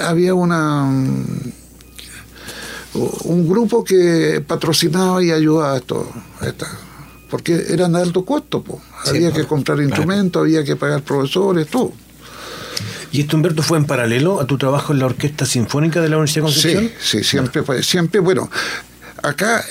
[0.05, 1.52] había una mm,
[3.24, 6.11] un grupo que patrocinaba y ayudaba a esto,
[7.31, 8.65] porque eran de alto costo,
[9.07, 11.93] había que comprar instrumentos, había que pagar profesores, todo.
[13.12, 16.17] ¿Y esto, Humberto, fue en paralelo a tu trabajo en la Orquesta Sinfónica de la
[16.17, 16.91] Universidad de Concepción?
[17.01, 17.83] Sí, sí, siempre fue.
[17.83, 18.51] Siempre, bueno,
[19.23, 19.65] acá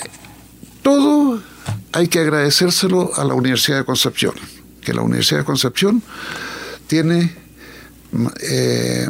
[0.82, 1.40] todo
[1.92, 4.34] hay que agradecérselo a la Universidad de Concepción,
[4.80, 6.02] que la Universidad de Concepción
[6.86, 7.34] tiene
[8.42, 9.08] eh,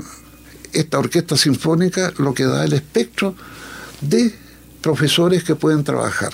[0.73, 3.35] esta orquesta sinfónica, lo que da el espectro
[4.01, 4.35] de
[4.83, 6.33] profesores que pueden trabajar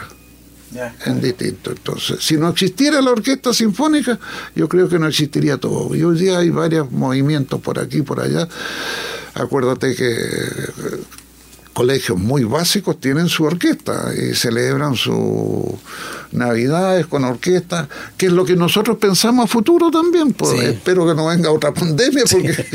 [1.07, 1.71] en distinto.
[1.71, 4.19] Entonces, si no existiera la orquesta sinfónica,
[4.55, 5.95] yo creo que no existiría todo.
[5.95, 8.49] Y hoy día hay varios movimientos por aquí y por allá.
[9.35, 11.01] Acuérdate que eh,
[11.73, 15.75] colegios muy básicos tienen su orquesta y celebran sus
[16.33, 20.33] navidades con orquesta, que es lo que nosotros pensamos a futuro también.
[20.33, 22.67] Pues espero que no venga otra pandemia, porque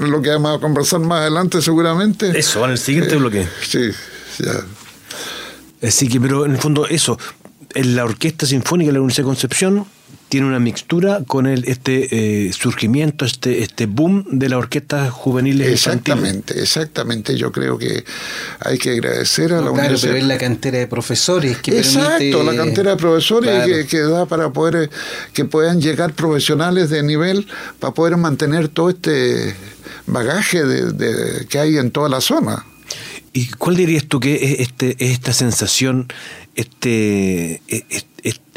[0.06, 2.38] lo que vamos a conversar más adelante seguramente.
[2.38, 3.46] Eso, en el siguiente bloque.
[3.62, 3.90] Sí,
[4.38, 4.64] ya.
[5.82, 7.18] Así que, pero en el fondo, eso,
[7.74, 9.86] en la Orquesta Sinfónica de la Universidad de Concepción
[10.28, 15.60] tiene una mixtura con el este eh, surgimiento, este este boom de la orquesta juvenil
[15.62, 17.36] Exactamente, exactamente.
[17.36, 18.04] Yo creo que
[18.60, 20.12] hay que agradecer a la claro, universidad.
[20.12, 24.52] pero es la cantera de profesores que Exacto, la cantera de profesores que, da para
[24.52, 24.90] poder
[25.32, 27.46] que puedan llegar profesionales de nivel
[27.78, 29.54] para poder mantener todo este
[30.06, 32.64] bagaje de, que hay en toda la zona.
[33.36, 36.08] ¿Y cuál dirías tú que es este, esta sensación,
[36.54, 37.60] este,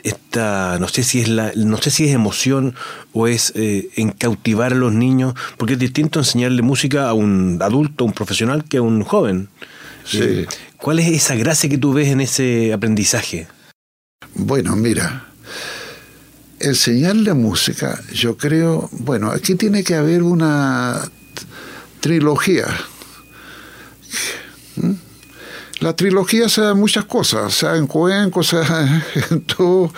[0.03, 2.75] esta, no sé si es la, no sé si es emoción
[3.11, 7.59] o es eh, en cautivar a los niños, porque es distinto enseñarle música a un
[7.61, 9.49] adulto, a un profesional, que a un joven.
[10.13, 13.49] Eh, ¿Cuál es esa gracia que tú ves en ese aprendizaje?
[14.33, 15.25] Bueno, mira,
[16.61, 21.01] enseñarle música, yo creo, bueno, aquí tiene que haber una
[21.99, 22.65] trilogía
[25.79, 29.93] La trilogía sea muchas cosas, sea en cuenco, sea en todo,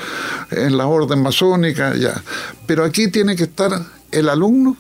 [0.51, 2.21] en la orden masónica, ya.
[2.67, 3.71] Pero aquí tiene que estar
[4.11, 4.77] el alumno,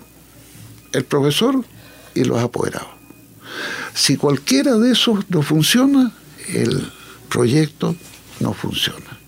[0.91, 1.65] el profesor
[2.13, 2.89] y los apoderados.
[3.95, 6.11] Si cualquiera de esos no funciona,
[6.47, 6.91] el
[7.29, 7.95] proyecto
[8.39, 9.19] no funciona.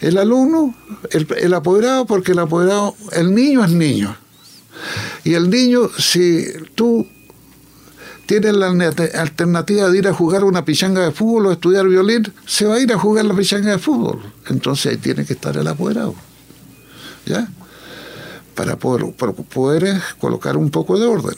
[0.00, 0.74] El alumno,
[1.10, 4.16] el apoderado, porque el apoderado, el niño es niño.
[5.24, 7.06] Y el niño, si tú
[8.26, 12.66] tiene la alternativa de ir a jugar una pichanga de fútbol o estudiar violín, se
[12.66, 14.20] va a ir a jugar la pichanga de fútbol.
[14.48, 16.14] Entonces ahí tiene que estar el apoderado.
[17.24, 17.48] ¿Ya?
[18.54, 21.36] Para poder, poder colocar un poco de orden.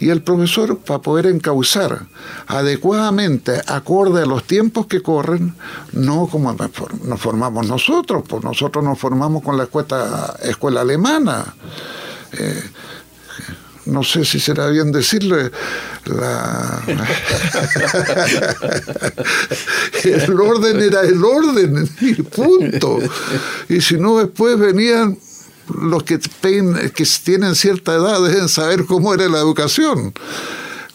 [0.00, 2.06] Y el profesor para poder encauzar
[2.46, 5.54] adecuadamente, acorde a los tiempos que corren,
[5.92, 11.54] no como nos formamos nosotros, pues nosotros nos formamos con la escuela, escuela alemana.
[12.32, 12.62] Eh,
[13.86, 15.50] no sé si será bien decirle,
[16.06, 16.82] la...
[20.04, 22.98] el orden era el orden, y punto.
[23.68, 25.18] Y si no, después venían
[25.68, 30.12] los que, que tienen cierta edad, deben saber cómo era la educación.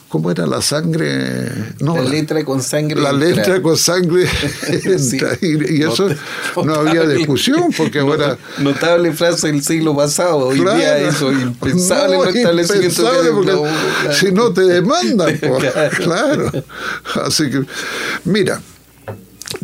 [0.09, 1.51] ¿Cómo era la sangre?
[1.79, 2.99] No, la letra con sangre.
[2.99, 4.25] La letra con sangre
[5.41, 6.09] Y, eso
[6.65, 8.35] no había discusión, porque ahora.
[8.57, 10.47] Notable frase del siglo pasado.
[10.47, 15.37] Hoy día eso impensable no, impensable porque Si no te demandan,
[15.97, 16.51] claro.
[17.23, 17.63] Así que,
[18.25, 18.63] mira,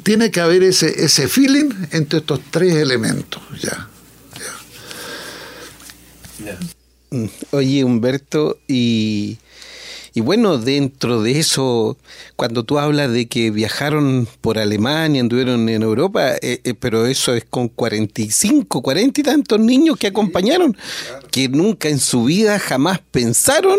[0.04, 3.90] tiene que haber ese, ese feeling entre estos tres elementos, ya.
[6.46, 6.60] ya.
[7.10, 9.40] Mm, oye, Humberto, y
[10.16, 11.98] y bueno, dentro de eso,
[12.38, 17.34] cuando tú hablas de que viajaron por Alemania, anduvieron en Europa, eh, eh, pero eso
[17.34, 20.78] es con 45, 40 y tantos niños que acompañaron,
[21.32, 23.78] que nunca en su vida jamás pensaron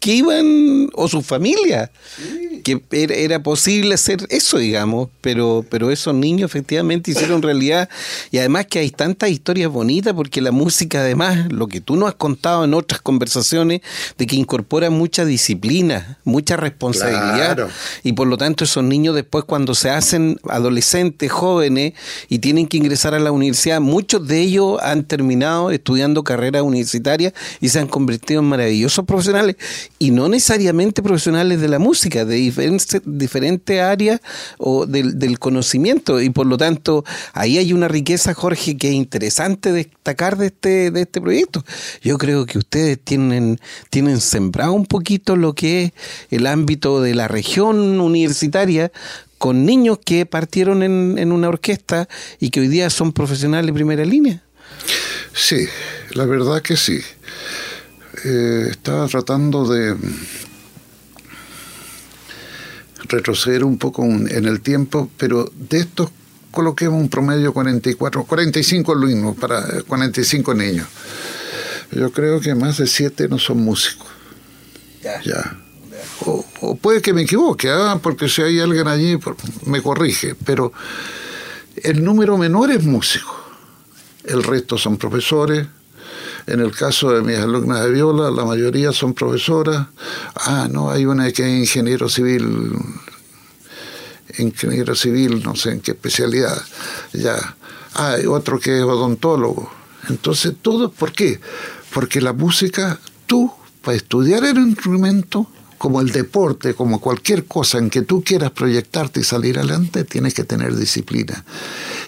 [0.00, 1.90] que iban, o su familia,
[2.62, 7.88] que era, posible hacer eso, digamos, pero, pero esos niños efectivamente hicieron realidad.
[8.30, 12.10] Y además que hay tantas historias bonitas porque la música además, lo que tú nos
[12.10, 13.80] has contado en otras conversaciones,
[14.16, 17.68] de que incorpora mucha disciplina, mucha responsabilidad.
[18.02, 21.94] Y por lo tanto esos niños después cuando se hacen adolescentes, jóvenes
[22.28, 27.32] y tienen que ingresar a la universidad, muchos de ellos han terminado estudiando carreras universitarias
[27.60, 29.56] y se han convertido en maravillosos profesionales
[29.98, 34.20] y no necesariamente profesionales de la música, de diferentes, diferentes áreas
[34.58, 36.20] o del, conocimiento.
[36.20, 40.90] Y por lo tanto, ahí hay una riqueza, Jorge, que es interesante destacar de este,
[40.90, 41.64] de este proyecto.
[42.02, 43.58] Yo creo que ustedes tienen,
[43.90, 45.92] tienen sembrado un poquito lo que es
[46.30, 48.92] el ámbito de la región universitaria
[49.38, 52.08] con niños que partieron en, en una orquesta
[52.40, 54.42] y que hoy día son profesionales de primera línea.
[55.32, 55.68] Sí,
[56.10, 57.00] la verdad que sí.
[58.24, 59.96] Eh, estaba tratando de
[63.04, 66.10] retroceder un poco en el tiempo, pero de estos
[66.50, 70.86] coloquemos un promedio 44, 45 alumnos para 45 niños.
[71.92, 74.08] Yo creo que más de 7 no son músicos.
[75.24, 75.56] Ya.
[76.26, 77.98] O, puede que me equivoque, ¿ah?
[78.02, 79.18] porque si hay alguien allí
[79.66, 80.72] me corrige, pero
[81.76, 83.34] el número menor es músico.
[84.24, 85.66] El resto son profesores,
[86.48, 89.88] en el caso de mis alumnas de viola, la mayoría son profesoras.
[90.34, 92.72] Ah, no, hay una que es ingeniero civil,
[94.38, 96.60] ingeniero civil, no sé en qué especialidad.
[97.12, 97.56] Ya.
[97.94, 99.70] Ah, hay otro que es odontólogo.
[100.08, 101.38] Entonces, todo, ¿por qué?
[101.92, 107.88] Porque la música, tú, para estudiar el instrumento, como el deporte, como cualquier cosa en
[107.88, 111.44] que tú quieras proyectarte y salir adelante, tienes que tener disciplina.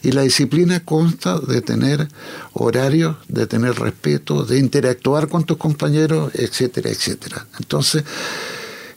[0.03, 2.09] Y la disciplina consta de tener
[2.53, 7.47] horarios, de tener respeto, de interactuar con tus compañeros, etcétera, etcétera.
[7.59, 8.05] Entonces,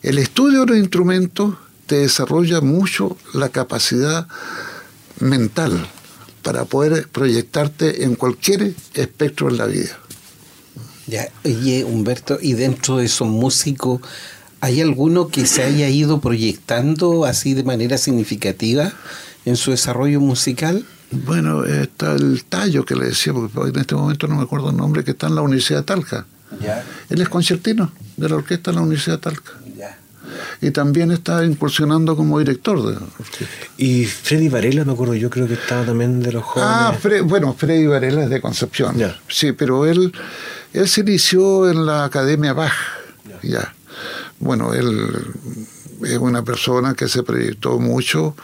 [0.01, 1.55] el estudio de los instrumentos
[1.85, 4.27] te desarrolla mucho la capacidad
[5.19, 5.87] mental
[6.41, 9.97] para poder proyectarte en cualquier espectro de la vida.
[11.07, 14.01] Ya, oye, Humberto, y dentro de esos músicos,
[14.63, 18.93] ¿hay alguno que se haya ido proyectando así de manera significativa
[19.43, 20.85] en su desarrollo musical?
[21.11, 24.77] Bueno, está el tallo que le decía, porque en este momento no me acuerdo el
[24.77, 26.25] nombre, que está en la Universidad de Talca.
[26.61, 26.81] Ya.
[27.09, 29.51] Él es concertino de la orquesta de la Universidad de Talca.
[29.77, 29.97] Ya.
[30.61, 33.65] Y también está incursionando como director de la orquesta.
[33.77, 36.73] Y Freddy Varela, me acuerdo, yo creo que estaba también de los jóvenes.
[36.73, 38.95] Ah, bueno, Freddy Varela es de Concepción.
[38.95, 39.19] Ya.
[39.27, 40.13] Sí, pero él,
[40.71, 42.71] él se inició en la Academia Bach.
[43.41, 43.73] ya.
[44.43, 45.09] Bueno, él
[46.05, 48.35] es una persona que se proyectó mucho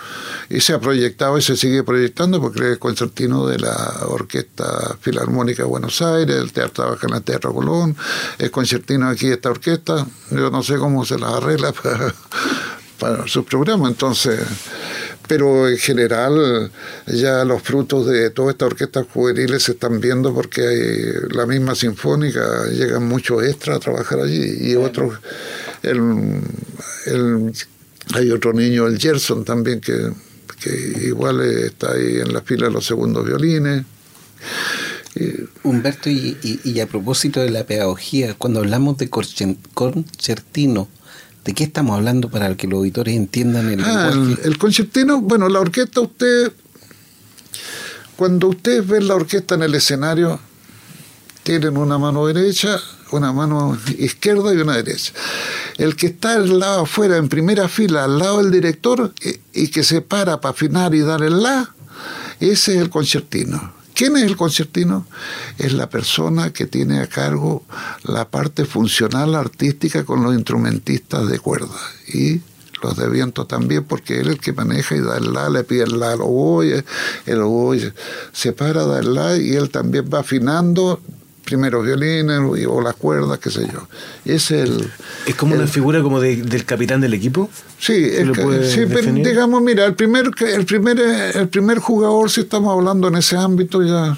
[0.49, 5.63] y se ha proyectado y se sigue proyectando porque es concertino de la Orquesta Filarmónica
[5.63, 7.97] de Buenos Aires, el teatro trabaja en el Teatro Colón,
[8.37, 12.13] es concertino aquí de esta orquesta, yo no sé cómo se las arregla para,
[12.97, 14.39] para su programa, entonces
[15.29, 16.71] pero en general
[17.05, 21.75] ya los frutos de todas estas orquestas juveniles se están viendo porque hay la misma
[21.75, 25.19] sinfónica, llegan muchos extras a trabajar allí y otros
[25.83, 27.53] el,
[28.13, 30.11] hay otro niño, el Gerson también, que,
[31.03, 33.85] igual está ahí en la fila de los segundos violines.
[35.63, 40.87] Humberto, y, a propósito de la pedagogía, cuando hablamos de concertino,
[41.45, 44.11] ¿de qué estamos hablando para que los auditores entiendan el ah,
[44.43, 46.51] el, concertino, bueno, la orquesta, usted,
[48.15, 50.39] cuando ustedes ven la orquesta en el escenario,
[51.43, 52.79] tienen una mano derecha,
[53.11, 55.13] una mano izquierda y una derecha.
[55.77, 59.13] El que está al lado afuera, en primera fila, al lado del director,
[59.53, 61.73] y, que se para para afinar y dar el la,
[62.39, 63.73] ese es el concertino.
[63.93, 65.05] ¿Quién es el concertino?
[65.57, 67.65] Es la persona que tiene a cargo
[68.03, 71.75] la parte funcional artística con los instrumentistas de cuerda
[72.07, 72.39] y
[72.81, 75.63] los de viento también, porque él es el que maneja y da el la, le
[75.63, 76.83] pide el la al oboe,
[77.25, 77.93] el oboe
[78.31, 81.01] se para, da el la y él también va afinando
[81.49, 83.87] primeros violines o las cuerdas, qué sé yo.
[84.23, 84.87] Es el.
[85.25, 87.49] ¿Es como una figura como del capitán del equipo?
[87.79, 88.11] Sí,
[88.63, 93.15] sí pero digamos, mira, el primer, el, primer, el primer jugador, si estamos hablando en
[93.15, 94.17] ese ámbito, ya.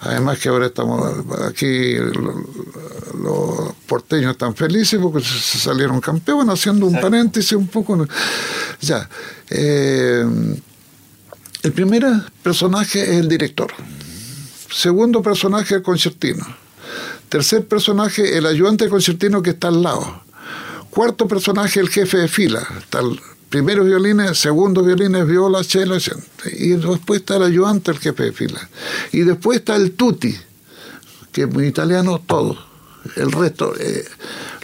[0.00, 1.14] Además que ahora estamos
[1.48, 8.08] aquí, los porteños están felices porque se salieron campeones, haciendo un paréntesis un poco.
[8.80, 9.08] Ya.
[9.50, 10.24] Eh,
[11.62, 12.04] el primer
[12.42, 13.70] personaje es el director.
[14.72, 16.61] Segundo personaje, el concertino.
[17.32, 20.20] Tercer personaje, el ayudante concertino que está al lado.
[20.90, 22.62] Cuarto personaje, el jefe de fila.
[22.78, 23.18] Está el
[23.48, 25.96] primero violines, segundo violines, viola, cello,
[26.52, 28.68] y después está el ayudante, el jefe de fila.
[29.12, 30.36] Y después está el tutti,
[31.32, 32.58] que en italiano todo.
[33.16, 34.04] El resto, eh,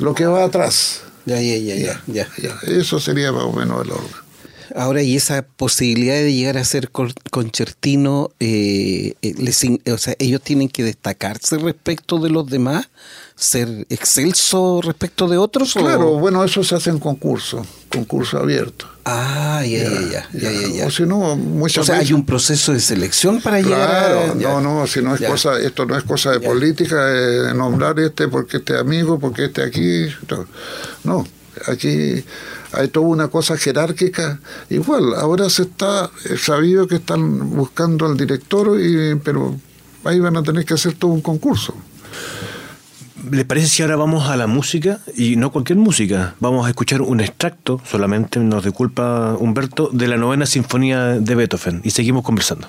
[0.01, 1.05] lo que va atrás.
[1.25, 2.29] Ya, ya, ya, ya, ya.
[2.37, 4.28] Ya, Eso sería más o menos el orden.
[4.75, 9.63] Ahora, y esa posibilidad de llegar a ser con- concertino, eh, eh, les
[9.93, 12.89] o sea, ellos tienen que destacarse respecto de los demás,
[13.37, 15.77] ser excelso respecto de otros.
[15.77, 18.87] o- Claro, bueno, eso se hace en concurso, concurso abierto.
[19.05, 20.87] Ah, ya, ya, ya, ya.
[20.87, 23.89] O si no, muchas O sea, hay un proceso de selección para llegar.
[23.89, 25.29] Claro, no, no, si no es Ya.
[25.31, 26.47] cosa, esto no es cosa de Ya.
[26.49, 30.07] política, de nombrar este porque este amigo, porque este aquí.
[30.29, 30.47] No,
[31.05, 31.27] No,
[31.67, 32.23] aquí
[32.73, 34.41] hay toda una cosa jerárquica.
[34.71, 39.57] Igual, ahora se está sabido que están buscando al director, y, pero
[40.05, 41.75] ahí van a tener que hacer todo un concurso.
[43.31, 45.01] ¿Les parece si ahora vamos a la música?
[45.17, 46.35] Y no cualquier música.
[46.41, 51.81] Vamos a escuchar un extracto, solamente nos disculpa Humberto, de la novena sinfonía de Beethoven.
[51.85, 52.69] Y seguimos conversando.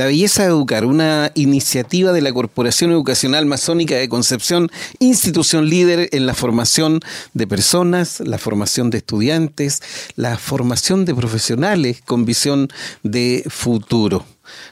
[0.00, 6.08] La Belleza de Educar, una iniciativa de la Corporación Educacional Masónica de Concepción, institución líder
[6.12, 7.00] en la formación
[7.34, 9.82] de personas, la formación de estudiantes,
[10.16, 12.68] la formación de profesionales con visión
[13.02, 14.24] de futuro.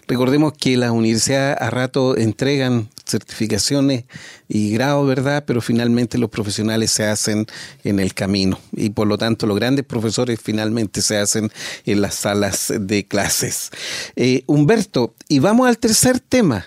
[0.07, 4.05] Recordemos que las universidades a rato entregan certificaciones
[4.49, 5.45] y grados, ¿verdad?
[5.47, 7.47] Pero finalmente los profesionales se hacen
[7.85, 11.51] en el camino y por lo tanto los grandes profesores finalmente se hacen
[11.87, 13.71] en las salas de clases.
[14.17, 16.67] Eh, Humberto, y vamos al tercer tema.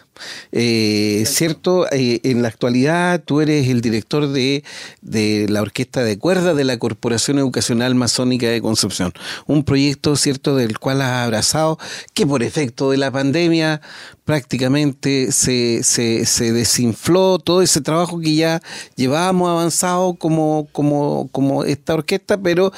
[0.51, 4.63] Eh, cierto, eh, en la actualidad tú eres el director de,
[5.01, 9.13] de, la orquesta de cuerda de la Corporación Educacional Masónica de Concepción.
[9.47, 11.77] Un proyecto, cierto, del cual has abrazado,
[12.13, 13.81] que por efecto de la pandemia
[14.25, 18.61] prácticamente se, se, se desinfló todo ese trabajo que ya
[18.95, 22.71] llevábamos avanzado como, como, como esta orquesta, pero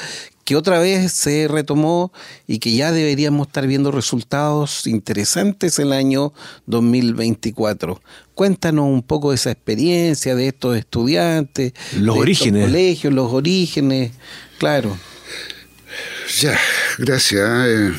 [0.44, 2.12] que otra vez se retomó
[2.48, 6.34] y que ya deberíamos estar viendo resultados interesantes el año
[6.66, 8.02] 2024.
[8.36, 14.12] Cuéntanos un poco de esa experiencia de estos estudiantes, los orígenes, colegios, los orígenes,
[14.58, 14.98] claro.
[16.40, 16.60] Ya,
[16.98, 17.68] gracias.
[17.68, 17.94] Eh,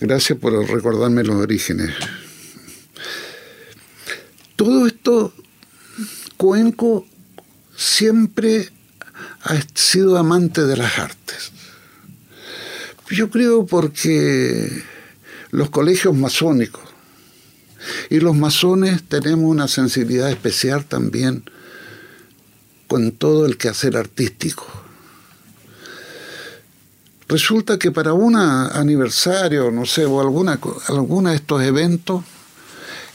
[0.00, 1.90] gracias por recordarme los orígenes.
[4.56, 5.32] Todo esto,
[6.36, 7.06] Cuenco
[7.76, 8.70] siempre
[9.44, 11.52] ha sido amante de las artes.
[13.10, 14.82] Yo creo porque
[15.50, 16.82] los colegios masónicos
[18.08, 21.44] y los masones tenemos una sensibilidad especial también
[22.88, 24.66] con todo el quehacer artístico.
[27.28, 32.24] Resulta que para un aniversario, no sé, o alguna, alguna de estos eventos,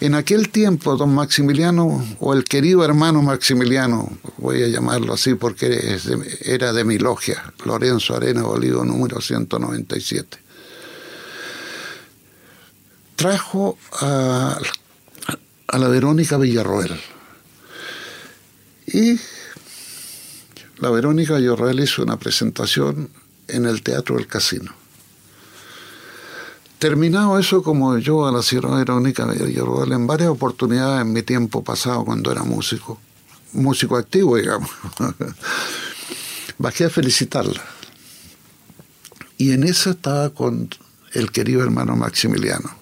[0.02, 5.98] en aquel tiempo, don Maximiliano, o el querido hermano Maximiliano, voy a llamarlo así porque
[6.42, 10.38] era de mi logia, Lorenzo Arena Bolívar, número 197,
[13.18, 14.58] trajo a,
[15.68, 16.98] a la Verónica Villarroel.
[18.88, 19.20] Y
[20.78, 23.10] la Verónica Villarroel hizo una presentación
[23.50, 24.79] en el Teatro del Casino.
[26.80, 31.62] Terminado eso, como yo a la señora Verónica Villarroel en varias oportunidades en mi tiempo
[31.62, 32.98] pasado cuando era músico,
[33.52, 34.70] músico activo, digamos,
[36.58, 37.62] bajé a felicitarla.
[39.38, 40.70] Y en eso estaba con
[41.12, 42.74] el querido hermano Maximiliano.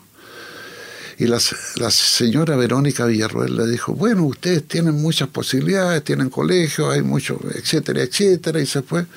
[1.18, 7.02] Y la, señora Verónica Villarroel le dijo, bueno, ustedes tienen muchas posibilidades, tienen colegio, hay
[7.02, 9.08] mucho, etcétera, etcétera, y se fue.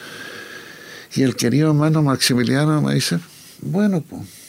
[1.16, 3.20] Y el querido hermano Maximiliano me dice,
[3.61, 4.39] bueno, pues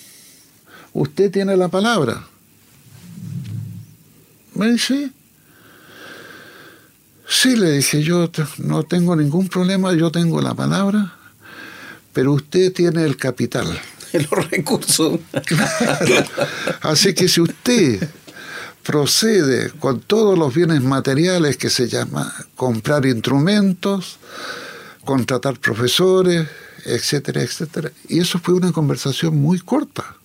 [0.94, 2.26] usted tiene la palabra.
[4.56, 5.12] Me dice,
[7.28, 11.14] sí, le dije, yo no tengo ningún problema, yo tengo la palabra,
[12.14, 13.80] pero usted tiene el capital.
[14.14, 15.20] Los recursos.
[15.46, 16.26] Claro.
[16.82, 18.10] Así que si usted
[18.84, 24.18] procede con todos los bienes materiales que se llama comprar instrumentos,
[25.06, 26.48] contratar profesores,
[26.86, 27.92] etcétera, etcétera.
[28.08, 30.16] Y eso fue una conversación muy corta.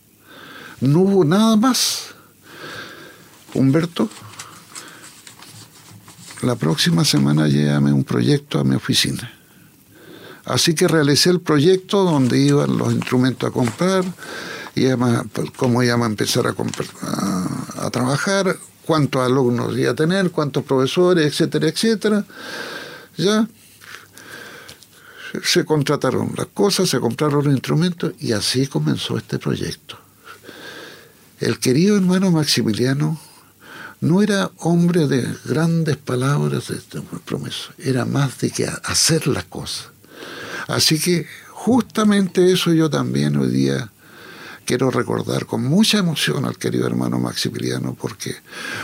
[0.81, 2.14] No hubo nada más.
[3.55, 4.09] Humberto,
[6.43, 9.33] la próxima semana llévame un proyecto a mi oficina.
[10.45, 14.05] Así que realicé el proyecto donde iban los instrumentos a comprar,
[14.74, 14.85] y
[15.57, 21.68] cómo iban a empezar a, a trabajar, cuántos alumnos iba a tener, cuántos profesores, etcétera,
[21.68, 22.24] etcétera.
[23.16, 23.49] Ya
[25.43, 30.06] se contrataron las cosas, se compraron los instrumentos y así comenzó este proyecto.
[31.39, 33.20] El querido hermano Maximiliano
[34.01, 36.80] no era hombre de grandes palabras, de
[37.24, 39.89] promesas, era más de que hacer las cosas.
[40.66, 43.91] Así que justamente eso yo también hoy día
[44.64, 48.34] quiero recordar con mucha emoción al querido hermano Maximiliano, porque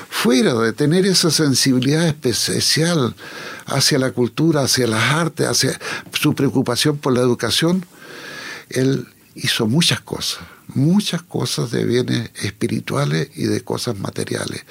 [0.08, 3.14] fuera de tener esa sensibilidad especial
[3.66, 5.78] hacia la cultura, hacia las artes, hacia
[6.12, 7.84] su preocupación por la educación,
[8.68, 10.40] él hizo muchas cosas,
[10.74, 14.64] muchas cosas de bienes espirituales y de cosas materiales.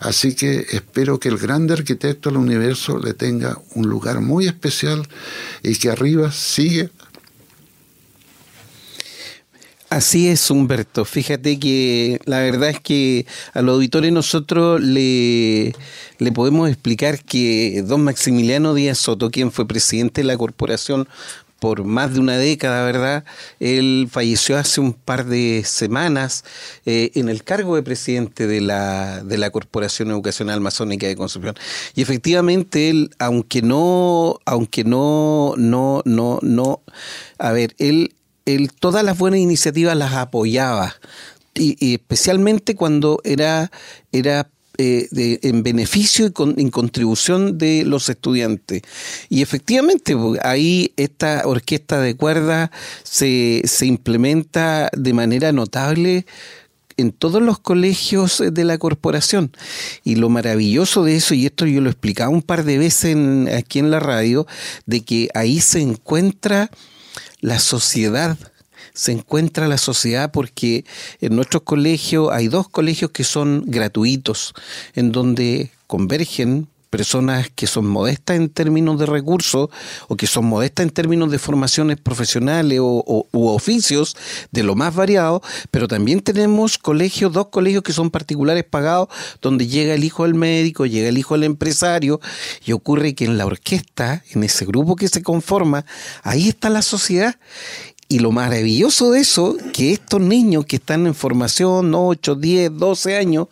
[0.00, 5.08] Así que espero que el grande arquitecto del universo le tenga un lugar muy especial
[5.62, 6.90] y que arriba sigue.
[9.90, 11.06] Así es, Humberto.
[11.06, 13.24] Fíjate que la verdad es que
[13.54, 15.74] a los auditores nosotros le,
[16.18, 21.08] le podemos explicar que don Maximiliano Díaz Soto, quien fue presidente de la corporación
[21.58, 23.24] por más de una década, ¿verdad?
[23.60, 26.44] Él falleció hace un par de semanas
[26.86, 31.54] eh, en el cargo de presidente de la, de la Corporación Educacional Masónica de Concepción.
[31.94, 36.82] Y efectivamente él, aunque no, aunque no, no, no, no,
[37.38, 38.14] a ver, él,
[38.46, 40.94] él todas las buenas iniciativas las apoyaba
[41.58, 43.70] y, especialmente cuando era,
[44.12, 44.48] era
[44.78, 45.08] eh,
[45.42, 48.82] en beneficio y con, en contribución de los estudiantes.
[49.28, 52.70] Y efectivamente, ahí esta orquesta de cuerdas
[53.02, 56.26] se, se implementa de manera notable
[56.96, 59.50] en todos los colegios de la corporación.
[60.04, 63.16] Y lo maravilloso de eso, y esto yo lo he explicado un par de veces
[63.56, 64.46] aquí en la radio,
[64.86, 66.70] de que ahí se encuentra
[67.40, 68.36] la sociedad
[68.98, 70.84] se encuentra la sociedad porque
[71.20, 74.54] en nuestros colegios hay dos colegios que son gratuitos,
[74.94, 79.68] en donde convergen personas que son modestas en términos de recursos
[80.08, 84.16] o que son modestas en términos de formaciones profesionales o, u oficios
[84.50, 89.68] de lo más variado, pero también tenemos colegios, dos colegios que son particulares pagados, donde
[89.68, 92.20] llega el hijo del médico, llega el hijo del empresario,
[92.64, 95.84] y ocurre que en la orquesta, en ese grupo que se conforma,
[96.24, 97.36] ahí está la sociedad.
[98.10, 103.16] Y lo maravilloso de eso, que estos niños que están en formación, 8, 10, 12
[103.16, 103.48] años,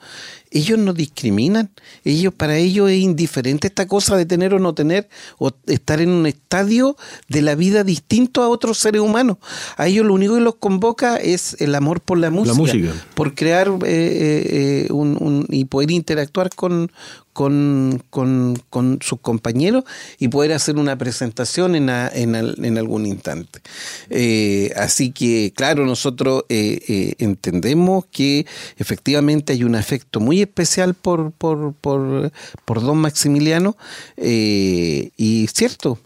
[0.50, 1.70] ellos no discriminan,
[2.04, 6.08] ellos para ellos es indiferente esta cosa de tener o no tener o estar en
[6.08, 6.96] un estadio
[7.28, 9.36] de la vida distinto a otros seres humanos.
[9.76, 13.68] A ellos lo único que los convoca es el amor por la música, por crear
[13.68, 16.90] eh, eh, eh, un, y poder interactuar con,
[17.36, 19.84] con, con, con, sus compañeros
[20.18, 23.60] y poder hacer una presentación en, en, en algún instante.
[24.08, 28.46] Eh, así que, claro, nosotros eh, eh, entendemos que
[28.78, 32.32] efectivamente hay un afecto muy especial por, por, por,
[32.64, 33.76] por don Maximiliano
[34.16, 35.98] y cierto,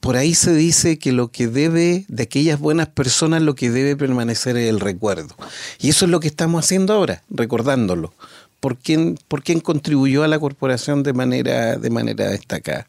[0.00, 3.96] por ahí se dice que lo que debe, de aquellas buenas personas, lo que debe
[3.96, 5.36] permanecer es el recuerdo.
[5.78, 8.14] Y eso es lo que estamos haciendo ahora, recordándolo
[8.60, 12.86] por quién, por quién contribuyó a la corporación de manera, de manera destacada.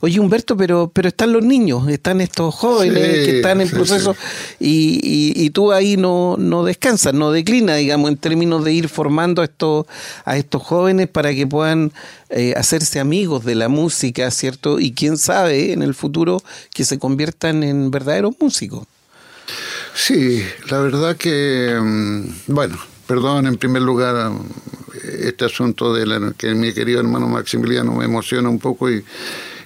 [0.00, 4.16] Oye, Humberto, pero, pero están los niños, están estos jóvenes que están en proceso
[4.60, 9.42] y, y, tú ahí no, no descansas, no declinas, digamos, en términos de ir formando
[9.42, 9.86] a estos,
[10.24, 11.92] a estos jóvenes para que puedan
[12.30, 14.78] eh, hacerse amigos de la música, ¿cierto?
[14.78, 16.42] Y quién sabe en el futuro
[16.72, 18.86] que se conviertan en verdaderos músicos.
[19.94, 22.76] Sí, la verdad que, mm, bueno,
[23.06, 24.32] perdón en primer lugar
[25.20, 29.04] este asunto de la, que mi querido hermano Maximiliano me emociona un poco y,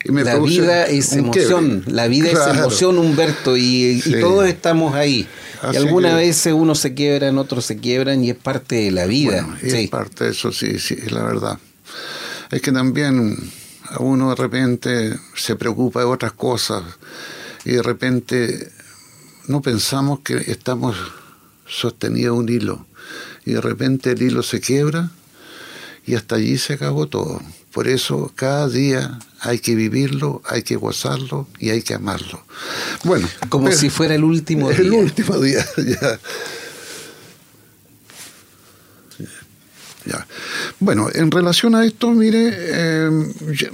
[0.06, 5.26] me la vida es emoción, la vida es emoción, Humberto, y, todos estamos ahí.
[5.72, 9.58] y algunas veces uno se quiebra, otros se quiebran y es parte de la vida.
[9.60, 11.58] Es parte de eso, sí, sí, es la verdad.
[12.50, 13.36] Es que también
[13.90, 16.82] a uno de repente se preocupa de otras cosas
[17.64, 18.70] y de repente
[19.48, 20.96] no pensamos que estamos
[21.66, 22.87] sostenidos un hilo
[23.48, 25.10] y de repente el hilo se quiebra
[26.06, 27.40] y hasta allí se acabó todo.
[27.72, 32.44] Por eso cada día hay que vivirlo, hay que gozarlo y hay que amarlo.
[33.04, 34.78] Bueno, como si fuera el último día.
[34.78, 35.66] El último día,
[40.04, 40.26] ya.
[40.78, 43.10] Bueno, en relación a esto, mire, eh,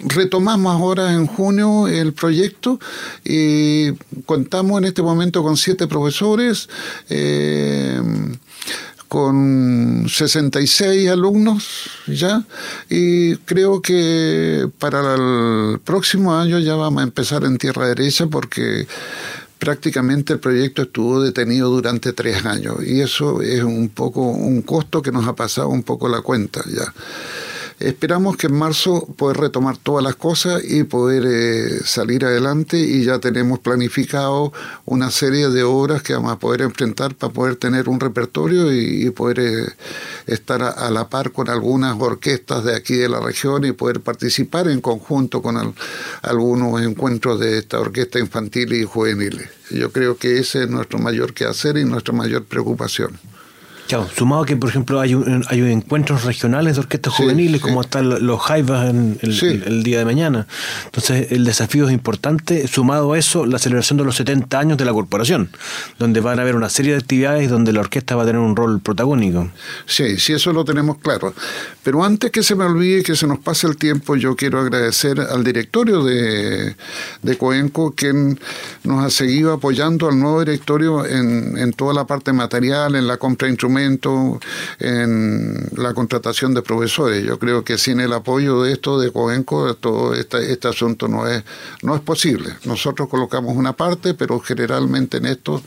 [0.07, 2.79] retomamos ahora en junio el proyecto
[3.25, 3.93] y
[4.25, 6.69] contamos en este momento con siete profesores.
[7.09, 8.01] Eh,
[9.09, 12.45] con 66 alumnos ya
[12.89, 18.87] y creo que para el próximo año ya vamos a empezar en tierra derecha porque
[19.59, 25.01] prácticamente el proyecto estuvo detenido durante tres años y eso es un poco un costo
[25.01, 26.93] que nos ha pasado un poco la cuenta ya.
[27.81, 33.05] Esperamos que en marzo poder retomar todas las cosas y poder eh, salir adelante y
[33.05, 34.53] ya tenemos planificado
[34.85, 39.11] una serie de obras que vamos a poder enfrentar para poder tener un repertorio y,
[39.11, 39.67] poder eh,
[40.27, 44.69] estar a, la par con algunas orquestas de aquí de la región y poder participar
[44.69, 45.75] en conjunto con
[46.23, 49.41] algunos encuentros de esta orquesta infantil y juvenil.
[49.71, 53.19] Yo creo que ese es nuestro mayor quehacer y nuestra mayor preocupación.
[53.87, 55.15] Claro, sumado que, por ejemplo, hay,
[55.49, 60.47] hay encuentros regionales de orquestas juveniles, como están los Jaivas en el, día de mañana.
[60.87, 64.87] Entonces, el desafío es importante, sumado a eso, la celebración de los 70 años de
[64.87, 65.51] la corporación,
[65.99, 68.57] donde van a haber una serie de actividades donde la orquesta va a tener un
[68.57, 69.51] rol protagónico.
[69.85, 71.35] Sí, sí, eso lo tenemos claro.
[71.85, 75.21] Pero antes que se me olvide que se nos pase el tiempo, yo quiero agradecer
[75.21, 76.75] al directorio de,
[77.23, 78.41] de Coenco, quien
[78.85, 83.19] nos ha seguido apoyando al nuevo directorio en, en toda la parte material, en la
[83.19, 84.39] compra de instrumentos
[84.79, 87.25] en la contratación de profesores.
[87.25, 91.29] Yo creo que sin el apoyo de esto de Coenco, todo este, este asunto no
[91.29, 91.45] es,
[91.83, 92.55] no es posible.
[92.65, 95.63] Nosotros colocamos una parte, pero generalmente en esto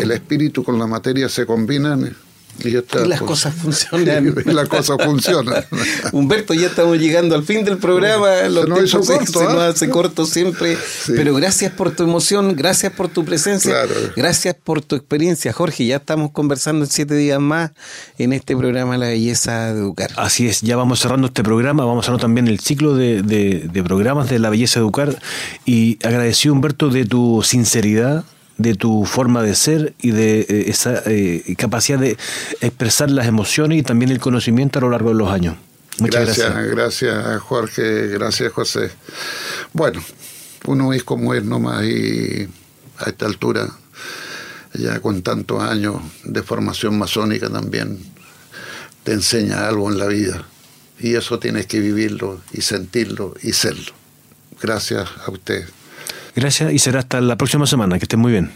[0.00, 2.14] el espíritu con la materia se combinan
[2.68, 4.34] Y, las cosas funcionan.
[4.44, 5.64] y las cosas funcionan.
[6.12, 8.28] Humberto, ya estamos llegando al fin del programa.
[8.36, 9.68] se nos corto, ¿ah?
[9.68, 10.76] hace corto siempre.
[11.06, 13.74] Pero gracias por tu emoción, gracias por tu presencia,
[14.16, 15.52] gracias por tu experiencia.
[15.52, 17.72] Jorge, ya estamos conversando en siete días más
[18.18, 20.10] en este programa La Belleza de Educar.
[20.16, 24.28] Así es, ya vamos cerrando este programa, vamos cerrando también el ciclo de, de programas
[24.28, 25.18] de La Belleza de Educar.
[25.64, 28.24] Y agradecido, Humberto, de tu sinceridad
[28.58, 32.18] de tu forma de ser y de eh, esa eh, capacidad de
[32.60, 35.56] expresar las emociones y también el conocimiento a lo largo de los años.
[35.98, 36.54] Muchas gracias.
[36.54, 38.90] Gracias, gracias Jorge, gracias José.
[39.72, 40.02] Bueno,
[40.66, 42.48] uno es como es nomás y
[42.98, 43.68] a esta altura,
[44.74, 47.98] ya con tantos años de formación masónica también,
[49.04, 50.44] te enseña algo en la vida.
[51.00, 53.92] Y eso tienes que vivirlo y sentirlo y serlo.
[54.60, 55.64] Gracias a usted.
[56.38, 57.98] Gracias y será hasta la próxima semana.
[57.98, 58.52] Que estén muy bien.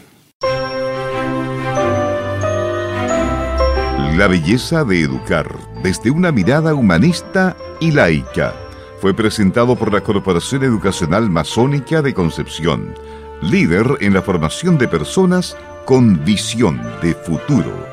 [4.17, 5.53] La belleza de educar
[5.83, 8.53] desde una mirada humanista y laica
[9.01, 12.95] fue presentado por la Corporación Educacional Masónica de Concepción,
[13.41, 17.92] líder en la formación de personas con visión de futuro.